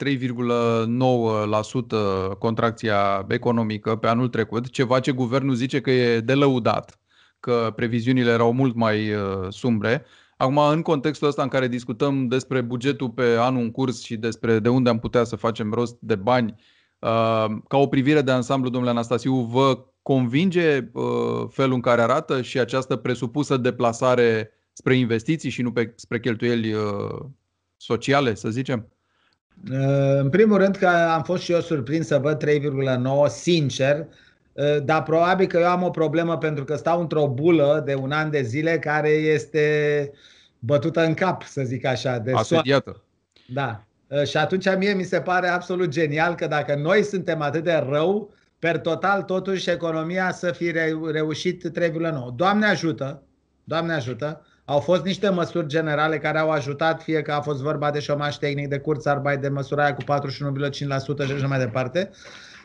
contracția 2.39 3.26
economică 3.30 3.96
pe 3.96 4.08
anul 4.08 4.28
trecut, 4.28 4.70
ceva 4.70 5.00
ce 5.00 5.12
guvernul 5.12 5.56
zice 5.56 5.82
că 5.82 5.91
e 5.91 6.20
de 6.20 6.34
lăudat, 6.34 7.00
că 7.39 7.74
previziunile 7.76 8.32
erau 8.32 8.54
mult 8.54 8.76
mai 8.76 9.13
uh, 9.13 9.22
sumbre. 9.50 10.06
Acum, 10.38 10.58
în 10.58 10.82
contextul 10.82 11.28
ăsta 11.28 11.41
în 11.41 11.48
care 11.48 11.67
discutăm 11.67 12.28
despre 12.28 12.62
bugetul 12.62 13.10
pe 13.10 13.36
anul 13.39 13.62
în 13.62 13.72
curs 13.72 14.02
și 14.02 14.15
despre 14.15 14.60
de 14.60 14.70
unde 14.70 14.89
am 14.89 15.00
putea 15.00 15.24
să 15.24 15.36
facem 15.36 15.72
rost 15.74 15.98
de 16.00 16.15
bani, 16.15 16.56
uh, 16.58 16.63
ca 17.68 17.78
o 17.78 17.88
privire 17.88 18.22
de 18.22 18.32
ansamblu, 18.32 18.70
domnule 18.70 18.92
Anastasiu, 18.92 19.34
vă 19.34 19.86
convinge 20.02 20.90
uh, 20.94 21.48
felul 21.50 21.74
în 21.74 21.82
care 21.82 22.02
arată 22.02 22.42
și 22.42 22.60
această 22.60 22.96
presupusă 22.96 23.58
deplasare 23.58 24.52
spre 24.74 24.96
investiții 24.96 25.50
și 25.50 25.62
nu 25.62 25.72
pe, 25.72 25.94
spre 25.96 26.20
cheltuieli 26.20 26.74
uh, 26.74 27.26
sociale, 27.78 28.36
să 28.36 28.50
zicem? 28.50 28.88
Uh, 29.72 30.18
în 30.20 30.30
primul 30.30 30.58
rând 30.58 30.76
că 30.76 30.88
am 30.88 31.24
fost 31.24 31.44
și 31.44 31.52
eu 31.52 31.60
surprins 31.60 32.08
să 32.08 32.18
văd 32.18 32.44
3,9, 32.46 33.28
sincer, 33.28 34.08
uh, 34.54 34.84
dar 34.84 35.04
probabil 35.04 35.48
că 35.48 35.58
eu 35.58 35.68
am 35.68 35.84
o 35.84 35.90
problemă 35.90 36.38
pentru 36.38 36.64
că 36.64 36.76
stau 36.76 37.02
într-o 37.02 37.28
bulă 37.28 37.82
de 37.86 37.96
un 37.96 38.12
an 38.12 38.30
de 38.30 38.42
zile 38.42 38.80
care 38.80 39.10
este 39.10 40.12
bătută 40.60 41.06
în 41.06 41.14
cap, 41.14 41.44
să 41.44 41.62
zic 41.64 41.86
așa. 41.86 42.18
De 42.18 42.32
Asediată. 42.32 43.04
Da. 43.48 43.86
Și 44.26 44.38
atunci 44.38 44.76
mie 44.78 44.93
mi 44.93 45.04
se 45.04 45.21
pare 45.21 45.47
absolut 45.47 45.88
genial 45.88 46.36
că 46.36 46.47
dacă 46.47 46.76
noi 46.76 47.04
suntem 47.04 47.41
atât 47.41 47.63
de 47.63 47.86
rău, 47.89 48.34
per 48.60 48.78
total 48.78 49.21
totuși 49.21 49.69
economia 49.69 50.32
să 50.32 50.52
fi 50.52 50.71
reușit 51.12 51.80
3,9. 51.80 51.89
Doamne 52.36 52.65
ajută, 52.65 53.24
Doamne 53.63 53.93
ajută, 53.93 54.45
au 54.65 54.80
fost 54.80 55.04
niște 55.04 55.30
măsuri 55.30 55.67
generale 55.67 56.17
care 56.17 56.38
au 56.38 56.50
ajutat, 56.50 57.02
fie 57.02 57.21
că 57.21 57.32
a 57.32 57.41
fost 57.41 57.62
vorba 57.62 57.91
de 57.91 58.00
șomaș 58.00 58.36
tehnic, 58.36 58.67
de 58.67 58.78
curs 58.78 59.06
arbai, 59.06 59.38
de 59.38 59.50
măsurarea 59.50 59.95
cu 59.95 60.04
41,5% 60.04 61.26
și 61.26 61.32
așa 61.32 61.47
mai 61.47 61.60
departe. 61.60 62.10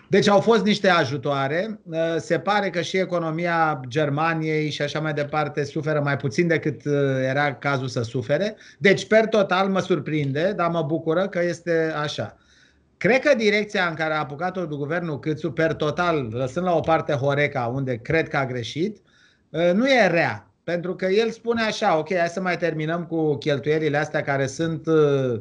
Deci 0.08 0.28
au 0.28 0.40
fost 0.40 0.64
niște 0.64 0.88
ajutoare. 0.88 1.80
Uh, 1.82 1.98
se 2.16 2.38
pare 2.38 2.70
că 2.70 2.80
și 2.80 2.96
economia 2.96 3.80
Germaniei 3.88 4.70
și 4.70 4.82
așa 4.82 5.00
mai 5.00 5.12
departe 5.12 5.64
suferă 5.64 6.00
mai 6.00 6.16
puțin 6.16 6.46
decât 6.46 6.84
uh, 6.84 6.92
era 7.28 7.54
cazul 7.54 7.88
să 7.88 8.02
sufere. 8.02 8.56
Deci, 8.78 9.06
per 9.06 9.26
total, 9.26 9.68
mă 9.68 9.80
surprinde, 9.80 10.52
dar 10.56 10.70
mă 10.70 10.82
bucură 10.82 11.28
că 11.28 11.42
este 11.42 11.92
așa. 12.02 12.36
Cred 12.96 13.20
că 13.20 13.34
direcția 13.36 13.86
în 13.86 13.94
care 13.94 14.14
a 14.14 14.18
apucat-o 14.18 14.66
guvernul 14.66 15.18
Câțu, 15.18 15.52
per 15.52 15.72
total, 15.72 16.28
lăsând 16.30 16.66
la 16.66 16.74
o 16.74 16.80
parte 16.80 17.12
Horeca, 17.12 17.72
unde 17.74 17.96
cred 17.96 18.28
că 18.28 18.36
a 18.36 18.46
greșit, 18.46 18.96
uh, 19.50 19.70
nu 19.74 19.88
e 19.88 20.06
rea. 20.06 20.50
Pentru 20.64 20.94
că 20.94 21.06
el 21.06 21.30
spune 21.30 21.62
așa, 21.62 21.98
ok, 21.98 22.14
hai 22.14 22.28
să 22.28 22.40
mai 22.40 22.56
terminăm 22.56 23.04
cu 23.04 23.34
cheltuielile 23.34 23.96
astea 23.96 24.22
care 24.22 24.46
sunt 24.46 24.86
uh, 24.86 25.40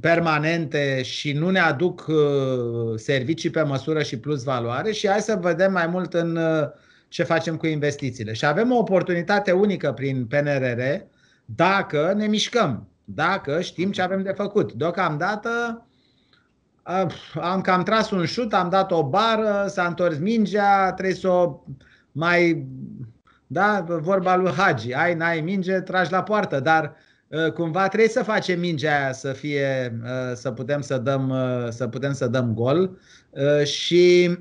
permanente 0.00 1.02
și 1.02 1.32
nu 1.32 1.50
ne 1.50 1.58
aduc 1.58 2.06
uh, 2.08 2.98
servicii 2.98 3.50
pe 3.50 3.62
măsură 3.62 4.02
și 4.02 4.18
plus 4.18 4.42
valoare 4.42 4.92
și 4.92 5.08
hai 5.08 5.20
să 5.20 5.38
vedem 5.40 5.72
mai 5.72 5.86
mult 5.86 6.14
în 6.14 6.36
uh, 6.36 6.68
ce 7.08 7.22
facem 7.22 7.56
cu 7.56 7.66
investițiile. 7.66 8.32
Și 8.32 8.44
avem 8.44 8.72
o 8.72 8.78
oportunitate 8.78 9.52
unică 9.52 9.92
prin 9.92 10.26
PNRR 10.26 10.80
dacă 11.44 12.12
ne 12.16 12.26
mișcăm, 12.26 12.88
dacă 13.04 13.60
știm 13.60 13.90
ce 13.90 14.02
avem 14.02 14.22
de 14.22 14.32
făcut. 14.32 14.72
Deocamdată 14.72 15.86
am 17.34 17.60
cam 17.60 17.82
tras 17.82 18.10
un 18.10 18.24
șut, 18.24 18.52
am 18.52 18.68
dat 18.68 18.90
o 18.90 19.08
bară, 19.08 19.66
s-a 19.68 19.86
întors 19.86 20.18
mingea, 20.18 20.92
trebuie 20.92 21.14
să 21.14 21.28
o 21.28 21.62
mai... 22.12 22.66
Da, 23.46 23.84
vorba 23.86 24.36
lui 24.36 24.52
Hagi, 24.52 24.94
ai, 24.94 25.14
n-ai 25.14 25.40
minge, 25.40 25.80
tragi 25.80 26.12
la 26.12 26.22
poartă, 26.22 26.60
dar 26.60 26.96
cumva 27.54 27.88
trebuie 27.88 28.08
să 28.08 28.22
facem 28.22 28.60
mingea 28.60 28.98
aia 28.98 29.12
să 29.12 29.32
fie, 29.32 30.00
să 30.34 30.50
putem 30.50 30.80
să 30.80 30.98
dăm, 30.98 31.34
să 31.70 31.88
putem 31.88 32.12
să 32.12 32.26
dăm 32.26 32.54
gol. 32.54 32.98
Și 33.64 34.36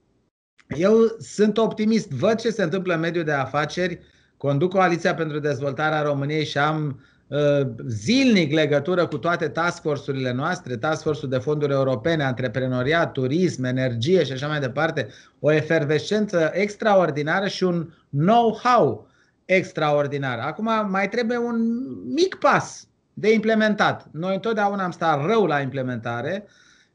eu 0.86 0.94
sunt 1.18 1.58
optimist, 1.58 2.10
văd 2.10 2.40
ce 2.40 2.50
se 2.50 2.62
întâmplă 2.62 2.94
în 2.94 3.00
mediul 3.00 3.24
de 3.24 3.32
afaceri, 3.32 4.00
conduc 4.36 4.70
Coaliția 4.70 5.14
pentru 5.14 5.38
Dezvoltarea 5.38 6.02
României 6.02 6.44
și 6.44 6.58
am 6.58 7.00
Uh, 7.28 7.66
zilnic 7.86 8.52
legătură 8.52 9.06
cu 9.06 9.18
toate 9.18 9.48
task 9.48 9.82
force-urile 9.82 10.32
noastre, 10.32 10.76
task 10.76 11.02
force-ul 11.02 11.30
de 11.30 11.38
fonduri 11.38 11.72
europene, 11.72 12.24
antreprenoriat, 12.24 13.12
turism, 13.12 13.64
energie 13.64 14.24
și 14.24 14.32
așa 14.32 14.46
mai 14.46 14.60
departe, 14.60 15.08
o 15.40 15.52
efervescență 15.52 16.50
extraordinară 16.52 17.46
și 17.46 17.64
un 17.64 17.88
know-how 18.10 19.08
extraordinar. 19.46 20.38
Acum 20.38 20.70
mai 20.88 21.08
trebuie 21.08 21.36
un 21.36 21.56
mic 22.04 22.34
pas 22.34 22.88
de 23.14 23.32
implementat. 23.32 24.06
Noi 24.12 24.34
întotdeauna 24.34 24.84
am 24.84 24.90
stat 24.90 25.26
rău 25.26 25.46
la 25.46 25.60
implementare. 25.60 26.46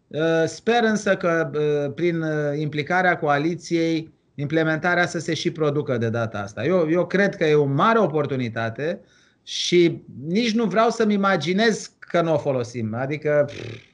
Uh, 0.07 0.43
sper 0.45 0.83
însă 0.83 1.17
că 1.17 1.51
uh, 1.53 1.93
prin 1.95 2.23
implicarea 2.55 3.17
coaliției 3.17 4.13
implementarea 4.35 5.07
să 5.07 5.19
se 5.19 5.33
și 5.33 5.51
producă 5.51 5.97
de 5.97 6.09
data 6.09 6.39
asta. 6.39 6.65
Eu, 6.65 6.89
eu 6.89 7.07
cred 7.07 7.35
că 7.35 7.45
e 7.45 7.53
o 7.53 7.65
mare 7.65 7.99
oportunitate 7.99 8.99
și 9.43 10.03
nici 10.27 10.53
nu 10.53 10.65
vreau 10.65 10.89
să-mi 10.89 11.13
imaginez 11.13 11.91
că 11.99 12.21
nu 12.21 12.33
o 12.33 12.37
folosim. 12.37 12.93
Adică 12.93 13.43
pff, 13.47 13.89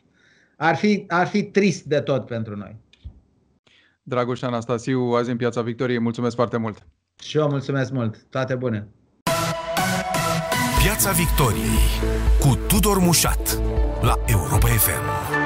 ar, 0.55 0.75
fi, 0.75 1.05
ar 1.07 1.27
fi 1.27 1.43
trist 1.43 1.83
de 1.83 1.99
tot 1.99 2.25
pentru 2.25 2.55
noi. 2.55 2.75
Dragoș 4.03 4.41
Anastasiu, 4.41 4.99
azi 4.99 5.29
în 5.29 5.37
Piața 5.37 5.61
Victoriei, 5.61 5.99
mulțumesc 5.99 6.35
foarte 6.35 6.57
mult! 6.57 6.85
Și 7.23 7.37
eu 7.37 7.47
mulțumesc 7.49 7.91
mult! 7.91 8.25
Toate 8.29 8.55
bune! 8.55 8.87
Piața 10.83 11.11
Victoriei 11.11 11.79
cu 12.39 12.55
Tudor 12.67 12.97
Mușat 12.97 13.59
la 14.01 14.19
Europa 14.25 14.67
FM. 14.67 15.36